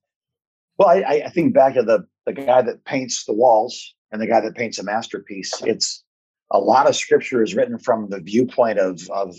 Well, 0.79 0.89
I, 0.89 1.23
I 1.27 1.31
think 1.31 1.55
back 1.55 1.75
to 1.75 1.83
the 1.83 2.07
the 2.27 2.33
guy 2.33 2.63
that 2.63 2.85
paints 2.85 3.25
the 3.25 3.33
walls 3.33 3.95
and 4.11 4.21
the 4.21 4.27
guy 4.27 4.41
that 4.41 4.55
paints 4.55 4.79
a 4.79 4.85
masterpiece. 4.85 5.53
It's 5.63 6.05
a 6.51 6.59
lot 6.59 6.89
of 6.89 6.97
scripture 6.97 7.43
is 7.43 7.55
written 7.55 7.79
from 7.79 8.11
the 8.11 8.21
viewpoint 8.21 8.79
of 8.79 9.01
of 9.11 9.35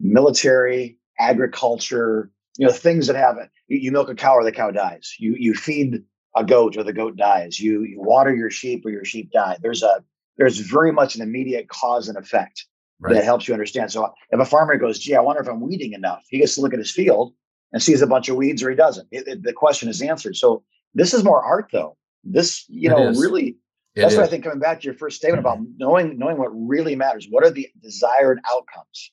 military, 0.00 0.98
agriculture, 1.18 2.30
you 2.58 2.66
know, 2.66 2.72
things 2.72 3.06
that 3.06 3.16
happen. 3.16 3.48
You, 3.68 3.78
you, 3.78 3.92
milk 3.92 4.08
a 4.08 4.14
cow 4.14 4.34
or 4.34 4.44
the 4.44 4.52
cow 4.52 4.70
dies. 4.70 5.14
You 5.18 5.34
you 5.38 5.54
feed 5.54 6.02
a 6.36 6.44
goat 6.44 6.76
or 6.76 6.82
the 6.82 6.92
goat 6.92 7.16
dies. 7.16 7.60
You 7.60 7.84
you 7.84 8.00
water 8.00 8.34
your 8.34 8.50
sheep 8.50 8.84
or 8.84 8.90
your 8.90 9.04
sheep 9.04 9.30
die. 9.32 9.56
There's 9.60 9.82
a 9.82 10.04
there's 10.38 10.58
very 10.58 10.92
much 10.92 11.14
an 11.14 11.22
immediate 11.22 11.68
cause 11.68 12.08
and 12.08 12.16
effect 12.18 12.66
right. 13.00 13.14
that 13.14 13.24
helps 13.24 13.46
you 13.46 13.54
understand. 13.54 13.92
So 13.92 14.12
if 14.30 14.40
a 14.40 14.44
farmer 14.44 14.76
goes, 14.76 14.98
"Gee, 14.98 15.14
I 15.14 15.20
wonder 15.20 15.42
if 15.42 15.48
I'm 15.48 15.60
weeding 15.60 15.92
enough," 15.92 16.22
he 16.28 16.38
gets 16.38 16.54
to 16.54 16.60
look 16.60 16.72
at 16.72 16.78
his 16.78 16.90
field 16.90 17.34
and 17.72 17.82
sees 17.82 18.02
a 18.02 18.06
bunch 18.06 18.28
of 18.28 18.36
weeds, 18.36 18.62
or 18.62 18.70
he 18.70 18.76
doesn't. 18.76 19.08
It, 19.10 19.26
it, 19.26 19.42
the 19.42 19.52
question 19.52 19.88
is 19.88 20.02
answered. 20.02 20.36
So 20.36 20.62
this 20.94 21.14
is 21.14 21.24
more 21.24 21.42
art, 21.42 21.68
though. 21.72 21.96
This 22.24 22.64
you 22.68 22.88
know 22.88 23.10
really 23.12 23.56
it 23.94 24.00
That's 24.00 24.14
is. 24.14 24.18
what 24.18 24.26
I 24.26 24.30
think. 24.30 24.44
Coming 24.44 24.58
back 24.58 24.80
to 24.80 24.84
your 24.84 24.94
first 24.94 25.16
statement 25.16 25.40
about 25.40 25.58
mm-hmm. 25.58 25.72
knowing 25.76 26.18
knowing 26.18 26.38
what 26.38 26.50
really 26.52 26.96
matters, 26.96 27.26
what 27.28 27.44
are 27.44 27.50
the 27.50 27.68
desired 27.82 28.40
outcomes, 28.50 29.12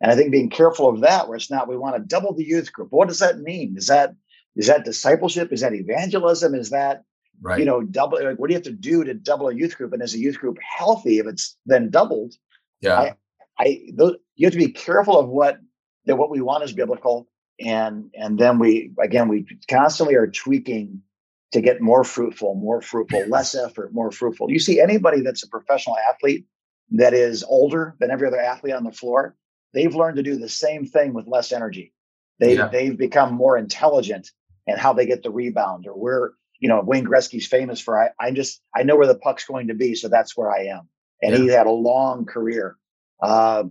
and 0.00 0.10
I 0.12 0.16
think 0.16 0.32
being 0.32 0.50
careful 0.50 0.88
of 0.88 1.00
that, 1.00 1.28
where 1.28 1.36
it's 1.36 1.50
not 1.50 1.68
we 1.68 1.78
want 1.78 1.96
to 1.96 2.02
double 2.02 2.34
the 2.34 2.44
youth 2.44 2.72
group. 2.72 2.88
What 2.90 3.08
does 3.08 3.20
that 3.20 3.38
mean? 3.38 3.74
Is 3.76 3.86
that 3.86 4.14
is 4.54 4.66
that 4.66 4.84
discipleship? 4.84 5.52
Is 5.52 5.62
that 5.62 5.72
evangelism? 5.72 6.54
Is 6.54 6.70
that 6.70 7.04
right. 7.40 7.58
you 7.58 7.64
know 7.64 7.82
double? 7.82 8.22
Like, 8.22 8.38
what 8.38 8.48
do 8.48 8.52
you 8.52 8.58
have 8.58 8.64
to 8.64 8.72
do 8.72 9.04
to 9.04 9.14
double 9.14 9.48
a 9.48 9.54
youth 9.54 9.76
group? 9.76 9.92
And 9.92 10.02
is 10.02 10.14
a 10.14 10.18
youth 10.18 10.38
group 10.38 10.58
healthy 10.62 11.18
if 11.18 11.26
it's 11.26 11.56
then 11.66 11.90
doubled? 11.90 12.34
Yeah, 12.80 12.98
I, 12.98 13.14
I 13.58 13.80
those, 13.94 14.16
you 14.36 14.46
have 14.46 14.52
to 14.52 14.58
be 14.58 14.72
careful 14.72 15.18
of 15.18 15.28
what 15.28 15.58
that 16.06 16.16
what 16.16 16.30
we 16.30 16.40
want 16.40 16.64
is 16.64 16.72
biblical, 16.72 17.28
and 17.60 18.10
and 18.14 18.38
then 18.38 18.58
we 18.58 18.92
again 19.00 19.28
we 19.28 19.46
constantly 19.68 20.14
are 20.14 20.26
tweaking 20.26 21.02
to 21.52 21.60
get 21.60 21.80
more 21.80 22.04
fruitful, 22.04 22.54
more 22.54 22.82
fruitful, 22.82 23.24
less 23.28 23.54
effort, 23.54 23.92
more 23.92 24.10
fruitful. 24.10 24.50
You 24.50 24.58
see 24.58 24.80
anybody 24.80 25.20
that's 25.22 25.42
a 25.42 25.48
professional 25.48 25.96
athlete 26.10 26.46
that 26.90 27.14
is 27.14 27.44
older 27.44 27.96
than 28.00 28.10
every 28.10 28.26
other 28.26 28.40
athlete 28.40 28.74
on 28.74 28.84
the 28.84 28.92
floor, 28.92 29.36
they've 29.74 29.94
learned 29.94 30.16
to 30.16 30.22
do 30.22 30.36
the 30.36 30.48
same 30.48 30.86
thing 30.86 31.14
with 31.14 31.26
less 31.26 31.52
energy. 31.52 31.92
They 32.38 32.56
yeah. 32.56 32.68
they've 32.68 32.96
become 32.96 33.34
more 33.34 33.56
intelligent 33.56 34.30
and 34.66 34.78
how 34.78 34.92
they 34.92 35.06
get 35.06 35.22
the 35.22 35.30
rebound 35.30 35.86
or 35.86 35.92
where 35.92 36.32
you 36.58 36.68
know 36.68 36.80
Wayne 36.80 37.06
Gretzky's 37.06 37.46
famous 37.46 37.80
for 37.80 38.02
I 38.02 38.10
I 38.20 38.30
just 38.30 38.60
I 38.74 38.82
know 38.82 38.96
where 38.96 39.06
the 39.06 39.14
puck's 39.14 39.44
going 39.44 39.68
to 39.68 39.74
be, 39.74 39.94
so 39.94 40.08
that's 40.08 40.36
where 40.36 40.50
I 40.50 40.64
am. 40.64 40.88
And 41.22 41.32
yeah. 41.32 41.38
he 41.38 41.46
had 41.48 41.66
a 41.66 41.72
long 41.72 42.24
career. 42.24 42.76
Uh, 43.20 43.64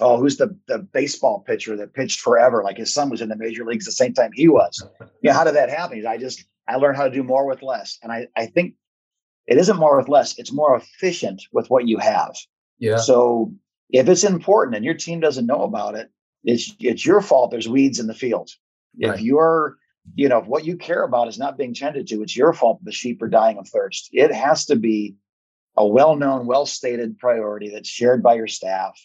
oh, 0.00 0.18
who's 0.18 0.36
the 0.36 0.56
the 0.66 0.78
baseball 0.78 1.40
pitcher 1.46 1.76
that 1.76 1.94
pitched 1.94 2.20
forever? 2.20 2.62
Like 2.62 2.76
his 2.76 2.92
son 2.92 3.10
was 3.10 3.20
in 3.20 3.28
the 3.28 3.36
major 3.36 3.64
leagues 3.64 3.86
the 3.86 3.92
same 3.92 4.12
time 4.12 4.30
he 4.34 4.48
was. 4.48 4.82
Yeah, 5.22 5.34
how 5.34 5.44
did 5.44 5.54
that 5.54 5.70
happen? 5.70 6.06
I 6.06 6.16
just 6.16 6.44
I 6.70 6.76
learned 6.76 6.96
how 6.96 7.04
to 7.04 7.10
do 7.10 7.22
more 7.22 7.46
with 7.46 7.62
less. 7.62 7.98
And 8.02 8.12
I, 8.12 8.28
I 8.36 8.46
think 8.46 8.74
it 9.46 9.58
isn't 9.58 9.78
more 9.78 9.96
with 9.96 10.08
less, 10.08 10.38
it's 10.38 10.52
more 10.52 10.76
efficient 10.76 11.42
with 11.52 11.68
what 11.68 11.88
you 11.88 11.98
have. 11.98 12.34
Yeah. 12.78 12.98
So 12.98 13.52
if 13.90 14.08
it's 14.08 14.24
important 14.24 14.76
and 14.76 14.84
your 14.84 14.94
team 14.94 15.20
doesn't 15.20 15.46
know 15.46 15.62
about 15.62 15.96
it, 15.96 16.10
it's 16.44 16.74
it's 16.78 17.04
your 17.04 17.20
fault 17.20 17.50
there's 17.50 17.68
weeds 17.68 17.98
in 17.98 18.06
the 18.06 18.14
field. 18.14 18.50
Right. 19.02 19.14
If 19.14 19.20
you're, 19.20 19.76
you 20.14 20.28
know, 20.28 20.38
if 20.38 20.46
what 20.46 20.64
you 20.64 20.76
care 20.76 21.02
about 21.02 21.28
is 21.28 21.38
not 21.38 21.58
being 21.58 21.74
tended 21.74 22.08
to, 22.08 22.22
it's 22.22 22.36
your 22.36 22.52
fault 22.52 22.80
the 22.84 22.92
sheep 22.92 23.22
are 23.22 23.28
dying 23.28 23.58
of 23.58 23.68
thirst. 23.68 24.08
It 24.12 24.32
has 24.32 24.66
to 24.66 24.76
be 24.76 25.16
a 25.76 25.86
well-known, 25.86 26.46
well-stated 26.46 27.18
priority 27.18 27.70
that's 27.70 27.88
shared 27.88 28.22
by 28.22 28.34
your 28.34 28.48
staff 28.48 28.98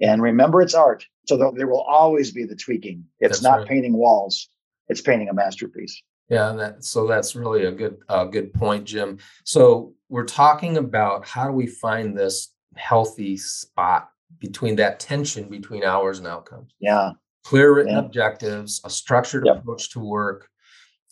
And 0.00 0.22
remember, 0.22 0.60
it's 0.60 0.74
art. 0.74 1.06
So 1.26 1.52
there 1.56 1.66
will 1.66 1.82
always 1.82 2.30
be 2.30 2.44
the 2.44 2.56
tweaking. 2.56 3.04
It's 3.18 3.38
that's 3.38 3.42
not 3.42 3.58
right. 3.60 3.68
painting 3.68 3.94
walls, 3.94 4.48
it's 4.88 5.00
painting 5.00 5.28
a 5.28 5.34
masterpiece. 5.34 6.02
Yeah, 6.28 6.52
that, 6.52 6.84
so 6.84 7.06
that's 7.06 7.36
really 7.36 7.64
a 7.64 7.72
good 7.72 7.98
uh, 8.08 8.24
good 8.24 8.52
point, 8.52 8.84
Jim. 8.84 9.18
So 9.44 9.94
we're 10.08 10.24
talking 10.24 10.76
about 10.76 11.26
how 11.26 11.46
do 11.46 11.52
we 11.52 11.66
find 11.66 12.16
this 12.16 12.52
healthy 12.74 13.36
spot 13.36 14.10
between 14.38 14.76
that 14.76 15.00
tension 15.00 15.48
between 15.48 15.84
hours 15.84 16.18
and 16.18 16.26
outcomes. 16.26 16.72
Yeah. 16.80 17.12
Clear 17.46 17.76
written 17.76 17.92
yeah. 17.92 18.00
objectives, 18.00 18.80
a 18.84 18.90
structured 18.90 19.46
yep. 19.46 19.58
approach 19.58 19.90
to 19.90 20.00
work. 20.00 20.48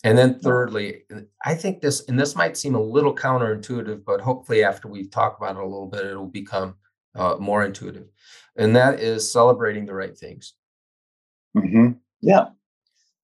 And 0.03 0.17
then 0.17 0.37
thirdly, 0.37 1.03
I 1.45 1.55
think 1.55 1.79
this, 1.79 2.03
and 2.09 2.19
this 2.19 2.35
might 2.35 2.57
seem 2.57 2.75
a 2.75 2.81
little 2.81 3.15
counterintuitive, 3.15 4.03
but 4.03 4.19
hopefully 4.19 4.61
after 4.61 4.89
we 4.89 5.07
talk 5.07 5.37
about 5.37 5.55
it 5.55 5.61
a 5.61 5.65
little 5.65 5.87
bit, 5.87 6.05
it'll 6.05 6.27
become 6.27 6.75
uh, 7.15 7.37
more 7.39 7.63
intuitive. 7.63 8.07
And 8.57 8.75
that 8.75 8.99
is 8.99 9.31
celebrating 9.31 9.85
the 9.85 9.93
right 9.93 10.15
things. 10.17 10.55
Mm-hmm. 11.55 11.91
Yeah. 12.19 12.47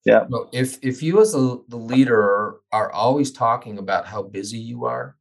Yeah. 0.05 0.25
So 0.31 0.47
if 0.53 0.79
if 0.81 1.03
you 1.03 1.19
as 1.19 1.35
a, 1.35 1.57
the 1.67 1.77
leader 1.77 2.61
are 2.71 2.91
always 2.93 3.33
talking 3.33 3.77
about 3.77 4.07
how 4.07 4.23
busy 4.23 4.57
you 4.57 4.85
are, 4.85 5.17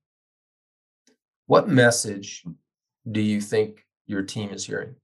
what 1.46 1.68
message 1.68 2.44
do 3.11 3.20
you 3.20 3.40
think 3.40 3.85
your 4.07 4.22
team 4.22 4.50
is 4.50 4.64
hearing? 4.64 4.94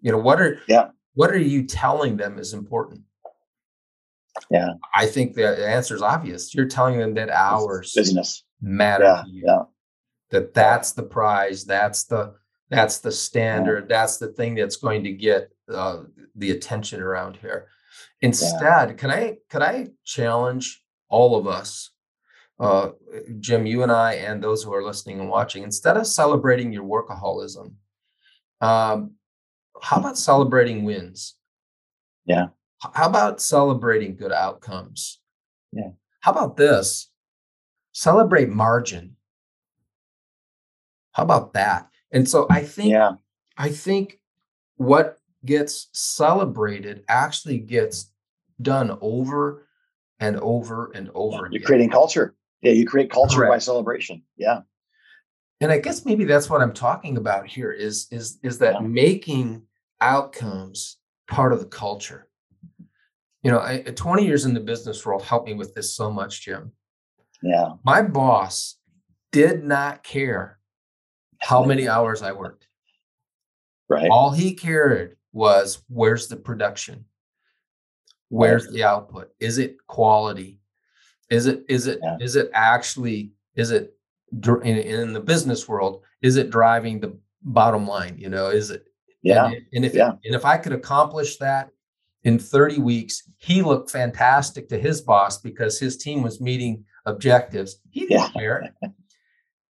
You 0.00 0.12
know, 0.12 0.18
what 0.18 0.40
are 0.40 0.60
yeah. 0.68 0.88
what 1.14 1.30
are 1.30 1.38
you 1.38 1.64
telling 1.64 2.16
them 2.16 2.38
is 2.38 2.54
important? 2.54 3.02
Yeah. 4.50 4.74
I 4.94 5.06
think 5.06 5.34
the 5.34 5.68
answer 5.68 5.94
is 5.94 6.02
obvious. 6.02 6.54
You're 6.54 6.68
telling 6.68 6.98
them 6.98 7.14
that 7.14 7.30
hours 7.30 7.92
business 7.94 8.44
matter 8.60 9.04
yeah, 9.04 9.24
yeah. 9.26 9.62
That 10.30 10.54
that's 10.54 10.92
the 10.92 11.02
prize, 11.02 11.64
that's 11.64 12.04
the 12.04 12.34
that's 12.70 12.98
the 12.98 13.12
standard, 13.12 13.86
yeah. 13.88 13.96
that's 13.96 14.18
the 14.18 14.28
thing 14.28 14.54
that's 14.54 14.76
going 14.76 15.04
to 15.04 15.12
get 15.12 15.50
uh, 15.72 16.02
the 16.36 16.50
attention 16.50 17.00
around 17.00 17.36
here. 17.36 17.68
Instead, 18.20 18.90
yeah. 18.90 18.94
can 18.94 19.10
I 19.10 19.38
can 19.48 19.62
I 19.62 19.88
challenge 20.04 20.82
all 21.08 21.36
of 21.36 21.46
us 21.46 21.90
uh, 22.60 22.90
Jim, 23.38 23.66
you 23.66 23.82
and 23.82 23.92
I, 23.92 24.14
and 24.14 24.42
those 24.42 24.62
who 24.62 24.74
are 24.74 24.82
listening 24.82 25.20
and 25.20 25.28
watching, 25.28 25.62
instead 25.62 25.96
of 25.96 26.06
celebrating 26.06 26.72
your 26.72 26.84
workaholism, 26.84 27.74
um, 28.60 29.12
how 29.82 29.98
about 29.98 30.18
celebrating 30.18 30.84
wins? 30.84 31.34
Yeah. 32.26 32.48
How 32.80 33.08
about 33.08 33.40
celebrating 33.40 34.16
good 34.16 34.32
outcomes? 34.32 35.20
Yeah. 35.72 35.90
How 36.20 36.32
about 36.32 36.56
this? 36.56 37.10
Celebrate 37.92 38.48
margin. 38.48 39.16
How 41.12 41.24
about 41.24 41.54
that? 41.54 41.88
And 42.12 42.28
so 42.28 42.46
I 42.50 42.62
think, 42.62 42.90
yeah. 42.90 43.12
I 43.56 43.70
think 43.70 44.20
what 44.76 45.18
gets 45.44 45.88
celebrated 45.92 47.04
actually 47.08 47.58
gets 47.58 48.12
done 48.62 48.96
over 49.00 49.66
and 50.20 50.36
over 50.38 50.90
and 50.94 51.10
over. 51.14 51.36
You're 51.36 51.46
again. 51.46 51.62
creating 51.62 51.90
culture. 51.90 52.34
Yeah, 52.62 52.72
you 52.72 52.86
create 52.86 53.10
culture 53.10 53.38
Correct. 53.38 53.52
by 53.52 53.58
celebration. 53.58 54.22
Yeah. 54.36 54.60
And 55.60 55.72
I 55.72 55.78
guess 55.78 56.04
maybe 56.04 56.24
that's 56.24 56.48
what 56.48 56.60
I'm 56.60 56.72
talking 56.72 57.16
about 57.16 57.46
here 57.46 57.72
is 57.72 58.06
is 58.10 58.38
is 58.42 58.58
that 58.58 58.74
yeah. 58.74 58.86
making 58.86 59.62
outcomes 60.00 60.98
part 61.28 61.52
of 61.52 61.60
the 61.60 61.66
culture. 61.66 62.28
You 63.42 63.52
know, 63.52 63.58
I, 63.58 63.84
uh, 63.86 63.92
20 63.92 64.26
years 64.26 64.44
in 64.44 64.54
the 64.54 64.60
business 64.60 65.04
world 65.06 65.22
helped 65.22 65.46
me 65.46 65.54
with 65.54 65.74
this 65.74 65.94
so 65.94 66.10
much, 66.10 66.42
Jim. 66.42 66.72
Yeah. 67.42 67.74
My 67.84 68.02
boss 68.02 68.76
did 69.32 69.64
not 69.64 70.02
care 70.02 70.58
how 71.38 71.64
many 71.64 71.88
hours 71.94 72.22
I 72.22 72.32
worked. 72.32 72.66
Right. 73.88 74.10
All 74.10 74.30
he 74.30 74.54
cared 74.54 75.16
was 75.32 75.82
where's 75.88 76.28
the 76.28 76.36
production? 76.36 77.04
Where's 78.28 78.66
right. 78.66 78.74
the 78.74 78.84
output? 78.84 79.30
Is 79.40 79.58
it 79.58 79.76
quality? 79.86 80.60
Is 81.30 81.46
it 81.46 81.64
is 81.68 81.86
it 81.86 82.00
yeah. 82.02 82.16
is 82.20 82.36
it 82.36 82.50
actually 82.52 83.32
is 83.54 83.70
it 83.70 83.94
in, 84.32 84.76
in 84.76 85.12
the 85.12 85.20
business 85.20 85.68
world? 85.68 86.02
Is 86.20 86.36
it 86.36 86.50
driving 86.50 87.00
the 87.00 87.16
bottom 87.42 87.86
line? 87.86 88.16
You 88.18 88.28
know, 88.28 88.48
is 88.48 88.70
it? 88.70 88.87
Yeah. 89.28 89.46
And, 89.46 89.66
and 89.72 89.84
if 89.84 89.94
yeah. 89.94 90.12
and 90.24 90.34
if 90.34 90.44
I 90.44 90.56
could 90.56 90.72
accomplish 90.72 91.36
that 91.38 91.70
in 92.24 92.38
30 92.38 92.78
weeks, 92.80 93.22
he 93.36 93.62
looked 93.62 93.90
fantastic 93.90 94.68
to 94.70 94.78
his 94.78 95.00
boss 95.00 95.38
because 95.40 95.78
his 95.78 95.96
team 95.96 96.22
was 96.22 96.40
meeting 96.40 96.84
objectives. 97.06 97.80
He 97.90 98.00
didn't 98.00 98.12
yeah. 98.12 98.30
care. 98.30 98.74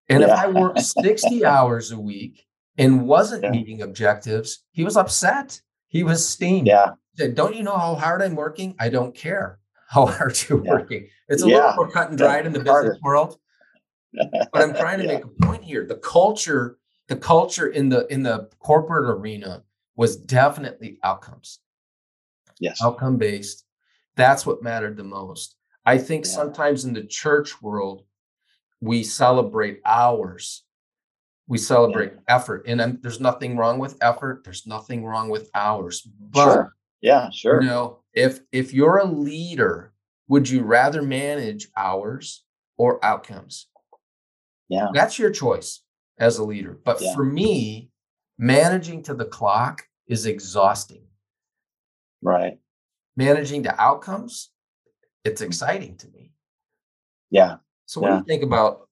And 0.10 0.22
yeah. 0.22 0.28
if 0.28 0.32
I 0.32 0.48
worked 0.48 0.80
60 0.80 1.46
hours 1.56 1.91
a 1.91 2.00
week 2.00 2.46
and 2.78 3.08
wasn't 3.08 3.43
yeah. 3.43 3.52
meeting 3.52 3.82
objectives, 3.82 4.63
he 4.72 4.84
was 4.84 4.98
upset. 4.98 5.62
He 5.89 6.04
was 6.04 6.28
steamed. 6.28 6.67
Yeah. 6.67 6.91
He 7.13 7.24
said, 7.24 7.36
Don't 7.36 7.56
you 7.56 7.63
know 7.63 7.78
how 7.78 7.96
hard 7.96 8.22
I'm 8.22 8.36
working? 8.36 8.76
I 8.80 8.89
don't 8.89 9.15
care 9.15 9.60
how 9.89 10.06
hard 10.17 10.38
you're 10.48 10.63
working. 10.63 11.08
It's 11.28 11.43
a 11.43 11.46
little 11.46 11.74
more 11.76 11.89
cut 11.89 12.10
and 12.10 12.17
dried 12.17 12.46
in 12.46 12.54
the 12.54 12.60
business 12.60 12.98
world. 13.02 13.38
But 14.13 14.62
I'm 14.62 14.74
trying 14.74 15.00
to 15.00 15.08
make 15.13 15.24
a 15.24 15.46
point 15.46 15.63
here. 15.63 15.86
The 15.86 15.96
culture, 15.96 16.78
the 17.08 17.15
culture 17.15 17.67
in 17.67 17.89
the 17.89 18.06
in 18.08 18.24
the 18.24 18.50
corporate 18.60 19.10
arena 19.10 19.63
was 19.96 20.15
definitely 20.15 21.00
outcomes. 21.04 21.60
Yes. 22.60 22.82
Outcome 22.82 23.17
based. 23.17 23.65
That's 24.15 24.46
what 24.46 24.63
mattered 24.63 24.98
the 24.98 25.04
most. 25.04 25.56
I 25.86 25.98
think 25.98 26.26
yeah. 26.26 26.32
sometimes 26.32 26.86
in 26.86 26.93
the 26.93 27.04
church 27.04 27.62
world, 27.62 28.04
we 28.82 29.04
celebrate 29.04 29.80
hours. 29.86 30.63
We 31.48 31.58
celebrate 31.58 32.13
effort. 32.28 32.65
And 32.67 32.82
I'm, 32.82 33.00
there's 33.02 33.22
nothing 33.22 33.56
wrong 33.56 33.80
with 33.80 33.98
effort. 34.02 34.43
There's 34.43 34.67
nothing 34.67 35.06
wrong 35.06 35.30
with 35.30 35.50
hours. 35.54 36.02
But 36.02 36.54
sure. 36.54 36.76
yeah, 37.02 37.30
sure. 37.30 37.62
You 37.62 37.70
know, 37.70 38.00
if 38.13 38.41
if 38.52 38.74
you're 38.74 38.98
a 38.98 39.06
leader 39.06 39.93
would 40.28 40.50
you 40.50 40.62
rather 40.62 41.02
manage 41.02 41.70
hours 41.76 42.43
or 42.78 43.04
outcomes? 43.04 43.67
Yeah. 44.70 44.88
That's 44.93 45.17
your 45.17 45.32
choice 45.32 45.82
as 46.19 46.38
a 46.38 46.43
leader. 46.43 46.80
But 46.84 47.01
yeah. 47.01 47.13
for 47.13 47.23
me, 47.23 47.89
managing 48.38 49.03
to 49.03 49.13
the 49.13 49.25
clock 49.25 49.84
is 50.08 50.25
exhausting. 50.25 51.03
Right. 52.21 52.60
Managing 53.15 53.63
the 53.63 53.80
outcomes, 53.80 54.49
it's 55.23 55.41
mm. 55.41 55.45
exciting 55.45 55.97
to 55.97 56.08
me. 56.10 56.32
Yeah. 57.30 57.58
So 57.86 58.01
what 58.01 58.10
yeah. 58.10 58.13
do 58.13 58.19
you 58.19 58.25
think 58.25 58.43
about 58.43 58.88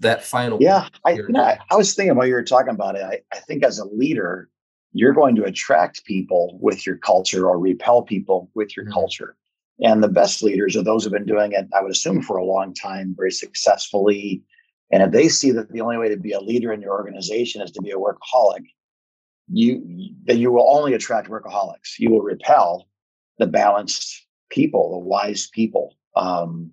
that 0.00 0.24
final? 0.24 0.58
Yeah. 0.60 0.88
I, 1.04 1.12
you 1.12 1.28
know, 1.28 1.42
I, 1.42 1.58
I, 1.70 1.76
was 1.76 1.94
thinking 1.94 2.16
while 2.16 2.26
you 2.26 2.34
were 2.34 2.42
talking 2.42 2.74
about 2.74 2.96
it, 2.96 3.02
I, 3.02 3.20
I 3.32 3.38
think 3.40 3.64
as 3.64 3.78
a 3.78 3.84
leader, 3.86 4.48
you're 4.92 5.14
going 5.14 5.36
to 5.36 5.44
attract 5.44 6.04
people 6.04 6.58
with 6.60 6.86
your 6.86 6.96
culture 6.96 7.48
or 7.48 7.58
repel 7.58 8.02
people 8.02 8.50
with 8.54 8.76
your 8.76 8.84
mm-hmm. 8.84 8.94
culture. 8.94 9.36
And 9.80 10.02
the 10.02 10.08
best 10.08 10.42
leaders 10.42 10.76
are 10.76 10.82
those 10.82 11.04
who've 11.04 11.12
been 11.12 11.26
doing 11.26 11.52
it, 11.52 11.66
I 11.74 11.82
would 11.82 11.90
assume, 11.90 12.22
for 12.22 12.36
a 12.36 12.44
long 12.44 12.74
time, 12.74 13.14
very 13.16 13.32
successfully. 13.32 14.42
And 14.92 15.02
if 15.02 15.10
they 15.10 15.28
see 15.28 15.50
that 15.52 15.72
the 15.72 15.80
only 15.80 15.96
way 15.96 16.10
to 16.10 16.18
be 16.18 16.32
a 16.32 16.40
leader 16.40 16.72
in 16.72 16.82
your 16.82 16.92
organization 16.92 17.62
is 17.62 17.70
to 17.72 17.82
be 17.82 17.90
a 17.90 17.96
workaholic, 17.96 18.66
you 19.48 19.82
then 20.24 20.38
you 20.38 20.52
will 20.52 20.68
only 20.68 20.92
attract 20.92 21.28
workaholics. 21.28 21.98
You 21.98 22.10
will 22.10 22.20
repel 22.20 22.88
the 23.38 23.46
balanced 23.46 24.26
people, 24.50 24.92
the 24.92 24.98
wise 24.98 25.48
people. 25.48 25.96
Um, 26.14 26.70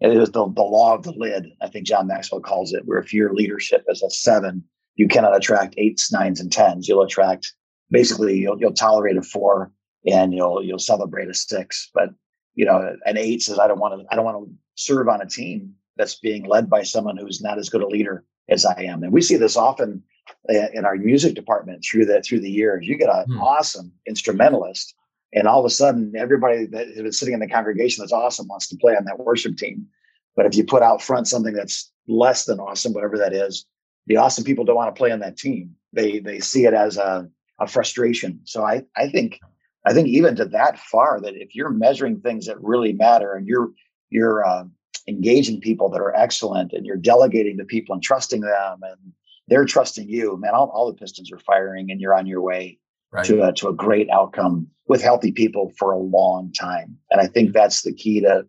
it 0.00 0.16
is 0.16 0.30
the, 0.30 0.46
the 0.52 0.62
law 0.62 0.94
of 0.94 1.02
the 1.02 1.12
lid, 1.12 1.46
I 1.60 1.68
think 1.68 1.86
John 1.86 2.06
Maxwell 2.06 2.40
calls 2.40 2.72
it, 2.72 2.82
where 2.84 2.98
if 2.98 3.12
your 3.12 3.32
leadership 3.32 3.84
is 3.88 4.02
a 4.02 4.10
seven, 4.10 4.62
you 4.94 5.08
cannot 5.08 5.36
attract 5.36 5.74
eights, 5.78 6.12
nines, 6.12 6.40
and 6.40 6.52
tens. 6.52 6.86
You'll 6.86 7.02
attract 7.02 7.52
basically 7.90 8.38
you'll, 8.38 8.58
you'll 8.60 8.72
tolerate 8.72 9.16
a 9.16 9.22
four 9.22 9.72
and 10.06 10.34
you'll 10.34 10.62
you'll 10.62 10.78
celebrate 10.78 11.28
a 11.28 11.34
six. 11.34 11.90
But 11.92 12.10
you 12.54 12.64
know, 12.64 12.96
an 13.04 13.18
eight 13.18 13.42
says, 13.42 13.58
I 13.58 13.66
don't 13.66 13.80
want 13.80 14.00
to, 14.00 14.06
I 14.10 14.16
don't 14.16 14.24
want 14.24 14.48
to 14.48 14.54
serve 14.76 15.08
on 15.08 15.20
a 15.20 15.26
team 15.26 15.74
that's 15.96 16.16
being 16.16 16.44
led 16.44 16.68
by 16.68 16.82
someone 16.82 17.16
who's 17.16 17.42
not 17.42 17.58
as 17.58 17.68
good 17.68 17.82
a 17.82 17.86
leader 17.86 18.24
as 18.48 18.64
I 18.64 18.82
am. 18.82 19.02
And 19.02 19.12
we 19.12 19.22
see 19.22 19.36
this 19.36 19.56
often 19.56 20.02
in 20.48 20.84
our 20.84 20.96
music 20.96 21.34
department 21.34 21.84
through 21.84 22.06
the 22.06 22.20
through 22.22 22.40
the 22.40 22.50
years. 22.50 22.86
You 22.86 22.96
get 22.96 23.08
an 23.08 23.24
hmm. 23.26 23.40
awesome 23.40 23.92
instrumentalist, 24.06 24.94
and 25.32 25.46
all 25.46 25.60
of 25.60 25.66
a 25.66 25.70
sudden, 25.70 26.12
everybody 26.16 26.66
that 26.66 26.88
is 26.88 27.18
sitting 27.18 27.34
in 27.34 27.40
the 27.40 27.48
congregation 27.48 28.02
that's 28.02 28.12
awesome 28.12 28.48
wants 28.48 28.68
to 28.68 28.76
play 28.76 28.94
on 28.94 29.04
that 29.04 29.18
worship 29.18 29.56
team. 29.56 29.86
But 30.34 30.46
if 30.46 30.54
you 30.56 30.64
put 30.64 30.82
out 30.82 31.02
front 31.02 31.28
something 31.28 31.54
that's 31.54 31.90
less 32.06 32.44
than 32.44 32.60
awesome, 32.60 32.92
whatever 32.92 33.18
that 33.18 33.32
is, 33.32 33.64
the 34.06 34.16
awesome 34.16 34.44
people 34.44 34.64
don't 34.64 34.76
want 34.76 34.94
to 34.94 34.98
play 34.98 35.10
on 35.10 35.20
that 35.20 35.36
team. 35.36 35.74
They 35.92 36.20
they 36.20 36.40
see 36.40 36.64
it 36.66 36.74
as 36.74 36.96
a, 36.96 37.28
a 37.60 37.66
frustration. 37.66 38.40
So 38.44 38.64
I 38.64 38.82
I 38.96 39.08
think 39.08 39.40
I 39.84 39.92
think 39.92 40.08
even 40.08 40.36
to 40.36 40.44
that 40.46 40.78
far 40.78 41.20
that 41.20 41.34
if 41.34 41.54
you're 41.54 41.70
measuring 41.70 42.20
things 42.20 42.46
that 42.46 42.62
really 42.62 42.92
matter 42.92 43.34
and 43.34 43.46
you're 43.46 43.70
you're 44.10 44.46
uh, 44.46 44.64
engaging 45.08 45.60
people 45.60 45.88
that 45.90 46.00
are 46.00 46.14
excellent 46.14 46.72
and 46.72 46.84
you're 46.84 46.96
delegating 46.96 47.56
to 47.58 47.64
people 47.64 47.92
and 47.92 48.02
trusting 48.02 48.40
them 48.40 48.80
and 48.82 49.12
they're 49.48 49.64
trusting 49.64 50.08
you, 50.08 50.36
man, 50.38 50.54
all, 50.54 50.70
all 50.74 50.86
the 50.86 50.98
pistons 50.98 51.30
are 51.30 51.38
firing 51.38 51.90
and 51.90 52.00
you're 52.00 52.14
on 52.14 52.26
your 52.26 52.42
way 52.42 52.78
right. 53.12 53.24
to 53.24 53.42
a, 53.42 53.52
to 53.52 53.68
a 53.68 53.74
great 53.74 54.10
outcome 54.10 54.66
with 54.88 55.02
healthy 55.02 55.32
people 55.32 55.72
for 55.78 55.92
a 55.92 55.98
long 55.98 56.52
time. 56.52 56.96
And 57.10 57.20
I 57.20 57.26
think 57.26 57.52
that's 57.52 57.82
the 57.82 57.92
key 57.92 58.20
to 58.20 58.46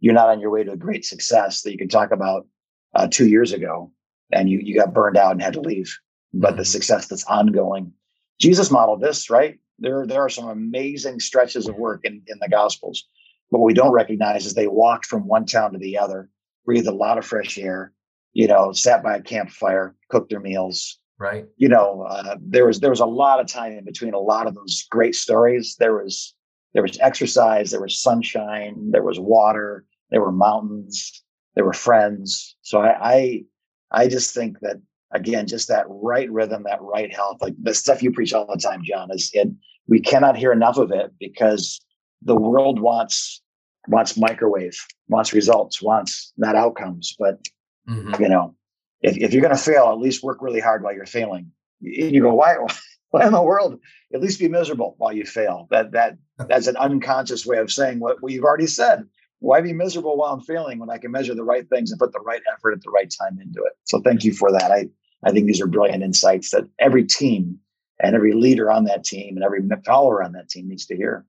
you're 0.00 0.14
not 0.14 0.28
on 0.28 0.40
your 0.40 0.50
way 0.50 0.64
to 0.64 0.72
a 0.72 0.76
great 0.76 1.04
success 1.04 1.62
that 1.62 1.72
you 1.72 1.78
can 1.78 1.88
talk 1.88 2.10
about 2.10 2.46
uh, 2.94 3.06
two 3.08 3.28
years 3.28 3.52
ago 3.52 3.92
and 4.32 4.48
you 4.48 4.60
you 4.62 4.74
got 4.74 4.94
burned 4.94 5.16
out 5.16 5.32
and 5.32 5.42
had 5.42 5.52
to 5.54 5.60
leave. 5.60 5.96
but 6.32 6.50
the 6.50 6.62
mm-hmm. 6.62 6.64
success 6.64 7.06
that's 7.06 7.24
ongoing. 7.24 7.92
Jesus 8.40 8.70
modeled 8.70 9.00
this, 9.00 9.28
right? 9.28 9.58
There, 9.78 10.06
there 10.06 10.22
are 10.22 10.28
some 10.28 10.48
amazing 10.48 11.20
stretches 11.20 11.68
of 11.68 11.76
work 11.76 12.00
in, 12.04 12.22
in 12.26 12.38
the 12.40 12.48
Gospels. 12.48 13.06
But 13.50 13.58
what 13.58 13.66
we 13.66 13.74
don't 13.74 13.92
recognize 13.92 14.46
is 14.46 14.54
they 14.54 14.68
walked 14.68 15.06
from 15.06 15.26
one 15.26 15.46
town 15.46 15.72
to 15.72 15.78
the 15.78 15.98
other, 15.98 16.28
breathed 16.64 16.86
a 16.86 16.92
lot 16.92 17.18
of 17.18 17.24
fresh 17.24 17.58
air, 17.58 17.92
you 18.32 18.46
know, 18.46 18.72
sat 18.72 19.02
by 19.02 19.16
a 19.16 19.22
campfire, 19.22 19.94
cooked 20.08 20.30
their 20.30 20.40
meals. 20.40 20.98
Right. 21.18 21.46
You 21.56 21.68
know, 21.68 22.06
uh, 22.08 22.36
there 22.40 22.64
was 22.64 22.80
there 22.80 22.90
was 22.90 23.00
a 23.00 23.06
lot 23.06 23.40
of 23.40 23.46
time 23.46 23.72
in 23.72 23.84
between 23.84 24.14
a 24.14 24.18
lot 24.18 24.46
of 24.46 24.54
those 24.54 24.86
great 24.90 25.14
stories. 25.14 25.76
There 25.78 25.94
was 25.94 26.34
there 26.72 26.82
was 26.82 26.98
exercise, 27.00 27.70
there 27.70 27.82
was 27.82 28.00
sunshine, 28.00 28.90
there 28.92 29.02
was 29.02 29.18
water, 29.18 29.84
there 30.10 30.20
were 30.20 30.32
mountains, 30.32 31.22
there 31.56 31.64
were 31.64 31.72
friends. 31.72 32.56
So 32.62 32.80
I 32.80 33.10
I, 33.12 33.44
I 33.90 34.08
just 34.08 34.34
think 34.34 34.60
that 34.60 34.80
again, 35.12 35.46
just 35.46 35.68
that 35.68 35.86
right 35.88 36.30
rhythm, 36.30 36.62
that 36.62 36.80
right 36.80 37.14
health, 37.14 37.38
like 37.42 37.54
the 37.60 37.74
stuff 37.74 38.02
you 38.02 38.12
preach 38.12 38.32
all 38.32 38.46
the 38.46 38.56
time, 38.56 38.82
John, 38.84 39.10
is 39.10 39.30
it 39.34 39.48
we 39.88 40.00
cannot 40.00 40.36
hear 40.36 40.52
enough 40.52 40.78
of 40.78 40.92
it 40.92 41.12
because 41.18 41.80
the 42.22 42.36
world 42.36 42.80
wants 42.80 43.42
wants 43.88 44.16
microwave, 44.16 44.78
wants 45.08 45.32
results, 45.32 45.82
wants 45.82 46.32
not 46.36 46.56
outcomes. 46.56 47.14
But 47.18 47.42
mm-hmm. 47.88 48.22
you 48.22 48.28
know, 48.28 48.54
if, 49.02 49.16
if 49.16 49.32
you're 49.32 49.42
going 49.42 49.56
to 49.56 49.62
fail, 49.62 49.88
at 49.90 49.98
least 49.98 50.22
work 50.22 50.38
really 50.40 50.60
hard 50.60 50.82
while 50.82 50.94
you're 50.94 51.06
failing. 51.06 51.50
You 51.80 52.20
go, 52.22 52.34
why? 52.34 52.56
Why 53.12 53.26
in 53.26 53.32
the 53.32 53.42
world? 53.42 53.80
At 54.14 54.20
least 54.20 54.38
be 54.38 54.46
miserable 54.46 54.94
while 54.98 55.12
you 55.12 55.26
fail. 55.26 55.66
That 55.72 55.90
that 55.90 56.16
that's 56.48 56.68
an 56.68 56.76
unconscious 56.76 57.44
way 57.44 57.58
of 57.58 57.72
saying 57.72 57.98
what 57.98 58.22
we've 58.22 58.44
already 58.44 58.68
said. 58.68 59.02
Why 59.40 59.60
be 59.60 59.72
miserable 59.72 60.16
while 60.16 60.32
I'm 60.32 60.42
failing 60.42 60.78
when 60.78 60.90
I 60.90 60.98
can 60.98 61.10
measure 61.10 61.34
the 61.34 61.42
right 61.42 61.68
things 61.68 61.90
and 61.90 61.98
put 61.98 62.12
the 62.12 62.20
right 62.20 62.42
effort 62.54 62.70
at 62.70 62.82
the 62.82 62.90
right 62.90 63.12
time 63.20 63.40
into 63.40 63.64
it? 63.64 63.72
So 63.82 64.00
thank 64.00 64.22
you 64.22 64.32
for 64.32 64.52
that. 64.52 64.70
I 64.70 64.90
I 65.24 65.32
think 65.32 65.48
these 65.48 65.60
are 65.60 65.66
brilliant 65.66 66.04
insights 66.04 66.50
that 66.50 66.68
every 66.78 67.04
team 67.04 67.58
and 67.98 68.14
every 68.14 68.32
leader 68.32 68.70
on 68.70 68.84
that 68.84 69.02
team 69.02 69.36
and 69.36 69.44
every 69.44 69.60
follower 69.84 70.22
on 70.22 70.30
that 70.32 70.48
team 70.48 70.68
needs 70.68 70.86
to 70.86 70.96
hear. 70.96 71.26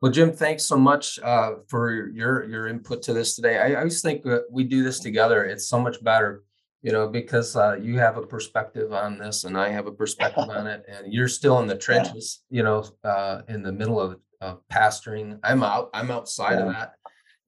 Well, 0.00 0.12
Jim, 0.12 0.32
thanks 0.32 0.62
so 0.62 0.76
much 0.76 1.18
uh, 1.18 1.54
for 1.66 2.08
your 2.10 2.44
your 2.44 2.68
input 2.68 3.02
to 3.02 3.12
this 3.12 3.34
today. 3.34 3.58
I, 3.58 3.72
I 3.72 3.78
always 3.78 4.00
think 4.00 4.22
that 4.22 4.44
we 4.48 4.62
do 4.62 4.84
this 4.84 5.00
together. 5.00 5.44
It's 5.44 5.68
so 5.68 5.80
much 5.80 6.02
better, 6.04 6.44
you 6.82 6.92
know, 6.92 7.08
because 7.08 7.56
uh, 7.56 7.74
you 7.82 7.98
have 7.98 8.16
a 8.16 8.22
perspective 8.22 8.92
on 8.92 9.18
this, 9.18 9.42
and 9.42 9.58
I 9.58 9.70
have 9.70 9.88
a 9.88 9.92
perspective 9.92 10.48
on 10.48 10.68
it, 10.68 10.84
and 10.88 11.12
you're 11.12 11.26
still 11.26 11.58
in 11.58 11.66
the 11.66 11.76
trenches, 11.86 12.42
you 12.48 12.62
know, 12.62 12.84
uh, 13.02 13.42
in 13.48 13.62
the 13.62 13.72
middle 13.72 14.00
of, 14.00 14.20
of 14.40 14.60
pastoring. 14.68 15.40
I'm 15.42 15.64
out. 15.64 15.90
I'm 15.92 16.12
outside 16.12 16.60
yeah. 16.60 16.66
of 16.66 16.72
that, 16.74 16.92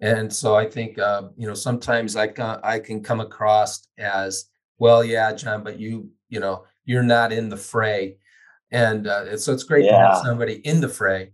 and 0.01 0.33
so 0.33 0.57
I 0.57 0.69
think 0.69 0.99
uh, 0.99 1.29
you 1.37 1.47
know 1.47 1.55
sometimes 1.55 2.17
I 2.17 2.27
can 2.27 2.59
I 2.65 2.81
can 2.81 3.01
come 3.01 3.21
across 3.21 3.87
as 3.97 4.47
well, 4.79 5.05
yeah, 5.05 5.33
John, 5.35 5.63
but 5.63 5.79
you 5.79 6.11
you 6.29 6.41
know 6.41 6.65
you're 6.85 7.05
not 7.05 7.33
in 7.33 7.49
the 7.49 7.57
fray, 7.57 8.17
and 8.73 9.07
uh, 9.07 9.37
so 9.37 9.53
it's 9.53 9.63
great 9.63 9.85
yeah. 9.85 9.93
to 9.93 9.99
have 9.99 10.17
somebody 10.25 10.55
in 10.55 10.81
the 10.81 10.89
fray 10.89 11.31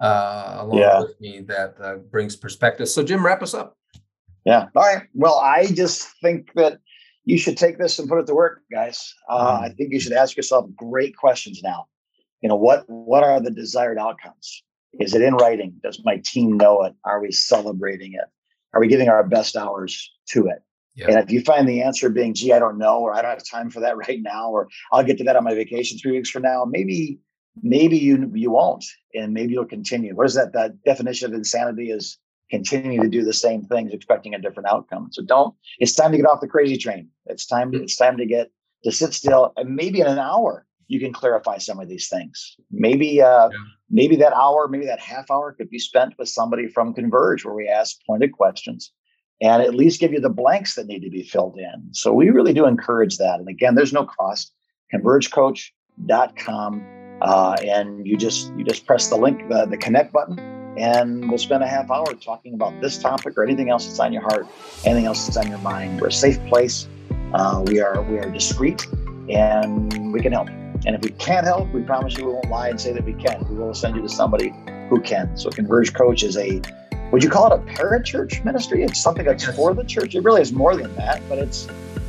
uh, 0.00 0.58
along 0.60 0.78
yeah. 0.78 1.00
with 1.00 1.20
me 1.20 1.40
that 1.42 1.74
uh, 1.80 1.96
brings 1.96 2.36
perspective. 2.36 2.88
So, 2.88 3.02
Jim, 3.02 3.24
wrap 3.24 3.42
us 3.42 3.54
up. 3.54 3.76
Yeah. 4.44 4.66
All 4.74 4.82
right. 4.82 5.02
Well, 5.14 5.38
I 5.38 5.66
just 5.66 6.08
think 6.22 6.52
that 6.54 6.78
you 7.24 7.38
should 7.38 7.58
take 7.58 7.78
this 7.78 7.98
and 7.98 8.08
put 8.08 8.18
it 8.18 8.26
to 8.26 8.34
work, 8.34 8.62
guys. 8.72 9.14
Uh, 9.28 9.58
mm. 9.58 9.64
I 9.64 9.68
think 9.70 9.92
you 9.92 10.00
should 10.00 10.12
ask 10.12 10.36
yourself 10.36 10.66
great 10.76 11.16
questions 11.16 11.60
now. 11.62 11.86
You 12.40 12.48
know, 12.48 12.56
what 12.56 12.84
what 12.86 13.24
are 13.24 13.40
the 13.40 13.50
desired 13.50 13.98
outcomes? 13.98 14.62
Is 15.00 15.14
it 15.14 15.22
in 15.22 15.34
writing? 15.34 15.74
Does 15.82 16.00
my 16.04 16.22
team 16.24 16.56
know 16.56 16.84
it? 16.84 16.94
Are 17.04 17.20
we 17.20 17.30
celebrating 17.32 18.14
it? 18.14 18.24
Are 18.72 18.80
we 18.80 18.88
giving 18.88 19.08
our 19.08 19.24
best 19.24 19.56
hours 19.56 20.10
to 20.30 20.46
it? 20.46 20.62
Yeah. 20.94 21.08
And 21.10 21.18
if 21.18 21.30
you 21.30 21.42
find 21.42 21.68
the 21.68 21.82
answer 21.82 22.08
being, 22.08 22.34
gee, 22.34 22.52
I 22.52 22.58
don't 22.58 22.78
know, 22.78 22.98
or 23.00 23.12
I 23.12 23.22
don't 23.22 23.30
have 23.30 23.46
time 23.46 23.70
for 23.70 23.80
that 23.80 23.96
right 24.08 24.20
now, 24.22 24.50
or 24.50 24.68
I'll 24.92 25.04
get 25.04 25.18
to 25.18 25.24
that 25.24 25.36
on 25.36 25.44
my 25.44 25.54
vacation 25.54 25.98
three 25.98 26.12
weeks 26.12 26.30
from 26.30 26.42
now, 26.42 26.64
maybe 26.64 27.18
maybe 27.62 27.98
you 27.98 28.30
you 28.34 28.50
won't 28.50 28.84
and 29.14 29.32
maybe 29.32 29.52
you'll 29.52 29.66
continue. 29.66 30.14
What 30.14 30.26
is 30.26 30.34
that 30.34 30.52
that 30.52 30.82
definition 30.84 31.28
of 31.28 31.34
insanity 31.34 31.90
is 31.90 32.18
continuing 32.50 33.02
to 33.02 33.08
do 33.08 33.24
the 33.24 33.32
same 33.32 33.62
things 33.62 33.92
expecting 33.92 34.34
a 34.34 34.38
different 34.38 34.70
outcome. 34.70 35.08
So 35.10 35.22
don't 35.22 35.54
it's 35.78 35.94
time 35.94 36.12
to 36.12 36.16
get 36.16 36.26
off 36.26 36.40
the 36.40 36.48
crazy 36.48 36.76
train. 36.76 37.08
It's 37.26 37.46
time 37.46 37.72
to 37.72 37.82
it's 37.82 37.96
time 37.96 38.16
to 38.16 38.26
get 38.26 38.50
to 38.84 38.92
sit 38.92 39.14
still 39.14 39.52
and 39.56 39.74
maybe 39.74 40.00
in 40.00 40.06
an 40.06 40.18
hour 40.18 40.66
you 40.86 40.98
can 40.98 41.12
clarify 41.12 41.58
some 41.58 41.78
of 41.78 41.88
these 41.88 42.08
things. 42.08 42.56
Maybe 42.70 43.20
uh 43.20 43.50
yeah. 43.50 43.58
maybe 43.90 44.16
that 44.16 44.32
hour 44.32 44.68
maybe 44.68 44.86
that 44.86 45.00
half 45.00 45.30
hour 45.30 45.52
could 45.52 45.70
be 45.70 45.78
spent 45.78 46.14
with 46.18 46.28
somebody 46.28 46.68
from 46.68 46.94
converge 46.94 47.44
where 47.44 47.54
we 47.54 47.68
ask 47.68 47.96
pointed 48.06 48.32
questions 48.32 48.92
and 49.40 49.62
at 49.62 49.74
least 49.74 50.00
give 50.00 50.12
you 50.12 50.20
the 50.20 50.30
blanks 50.30 50.74
that 50.74 50.86
need 50.86 51.00
to 51.00 51.10
be 51.10 51.22
filled 51.22 51.56
in. 51.58 51.90
So 51.92 52.12
we 52.12 52.30
really 52.30 52.52
do 52.52 52.66
encourage 52.66 53.18
that. 53.18 53.40
And 53.40 53.48
again 53.48 53.74
there's 53.74 53.92
no 53.92 54.06
cost. 54.06 54.52
Convergecoach.com 54.94 56.97
uh, 57.20 57.56
and 57.64 58.06
you 58.06 58.16
just 58.16 58.52
you 58.54 58.64
just 58.64 58.86
press 58.86 59.08
the 59.08 59.16
link, 59.16 59.48
the, 59.48 59.76
connect 59.80 60.12
button, 60.12 60.38
and 60.78 61.28
we'll 61.28 61.38
spend 61.38 61.62
a 61.62 61.66
half 61.66 61.90
hour 61.90 62.06
talking 62.14 62.54
about 62.54 62.80
this 62.80 62.98
topic 62.98 63.36
or 63.36 63.44
anything 63.44 63.70
else 63.70 63.86
that's 63.86 64.00
on 64.00 64.12
your 64.12 64.22
heart, 64.22 64.46
anything 64.84 65.06
else 65.06 65.26
that's 65.26 65.36
on 65.36 65.48
your 65.48 65.58
mind. 65.58 66.00
We're 66.00 66.08
a 66.08 66.12
safe 66.12 66.44
place. 66.46 66.88
Uh, 67.34 67.62
we 67.66 67.80
are 67.80 68.02
we 68.02 68.18
are 68.18 68.30
discreet, 68.30 68.86
and 69.28 70.12
we 70.12 70.20
can 70.20 70.32
help. 70.32 70.48
And 70.86 70.94
if 70.94 71.02
we 71.02 71.10
can't 71.10 71.44
help, 71.44 71.72
we 71.72 71.82
promise 71.82 72.16
you 72.16 72.26
we 72.26 72.32
won't 72.32 72.48
lie 72.48 72.68
and 72.68 72.80
say 72.80 72.92
that 72.92 73.04
we 73.04 73.14
can. 73.14 73.44
We 73.48 73.56
will 73.56 73.74
send 73.74 73.96
you 73.96 74.02
to 74.02 74.08
somebody 74.08 74.54
who 74.88 75.00
can. 75.00 75.36
So 75.36 75.50
Converge 75.50 75.92
Coach 75.92 76.22
is 76.22 76.36
a 76.36 76.62
would 77.10 77.24
you 77.24 77.30
call 77.30 77.50
it 77.50 77.58
a 77.58 77.62
parachurch 77.72 78.44
ministry? 78.44 78.82
It's 78.82 79.02
something 79.02 79.24
that's 79.24 79.44
for 79.56 79.72
the 79.72 79.84
church. 79.84 80.14
It 80.14 80.24
really 80.24 80.42
is 80.42 80.52
more 80.52 80.76
than 80.76 80.94
that, 80.96 81.22
but 81.28 81.38
it's 81.38 81.66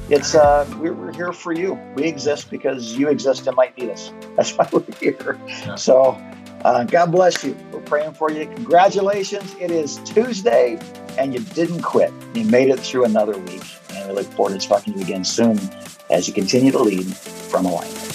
it's 0.10 0.34
uh, 0.34 0.68
we're, 0.80 0.94
we're, 0.94 1.14
here 1.14 1.34
for 1.34 1.54
you. 1.54 1.80
We 1.96 2.04
exist 2.06 2.50
because 2.50 2.98
you 2.98 3.10
exist 3.10 3.46
and 3.48 3.56
might 3.56 3.78
need 3.78 3.90
us. 3.90 4.12
That's 4.36 4.52
why 4.58 4.68
we're 4.72 4.84
here. 5.00 5.40
Yeah. 5.48 5.76
So 5.76 6.18
uh, 6.66 6.84
God 6.86 7.12
bless 7.12 7.44
you. 7.44 7.56
We're 7.72 7.82
praying 7.82 8.14
for 8.14 8.32
you. 8.32 8.46
Congratulations. 8.48 9.56
It 9.60 9.72
is 9.72 9.98
Tuesday 10.00 10.80
and 11.18 11.34
you 11.34 11.40
didn't 11.40 11.82
quit. 11.82 12.12
You 12.34 12.46
made 12.46 12.70
it 12.70 12.80
through 12.80 13.06
another 13.06 13.38
week. 13.38 13.64
And 13.92 14.10
we 14.10 14.16
look 14.16 14.26
forward 14.34 14.60
to 14.60 14.68
talking 14.68 14.94
to 14.94 15.00
you 15.00 15.06
again 15.06 15.24
soon 15.24 15.60
as 16.10 16.28
you 16.28 16.34
continue 16.34 16.72
to 16.72 16.80
lead 16.80 17.06
from 17.16 17.66
alignment. 17.66 18.09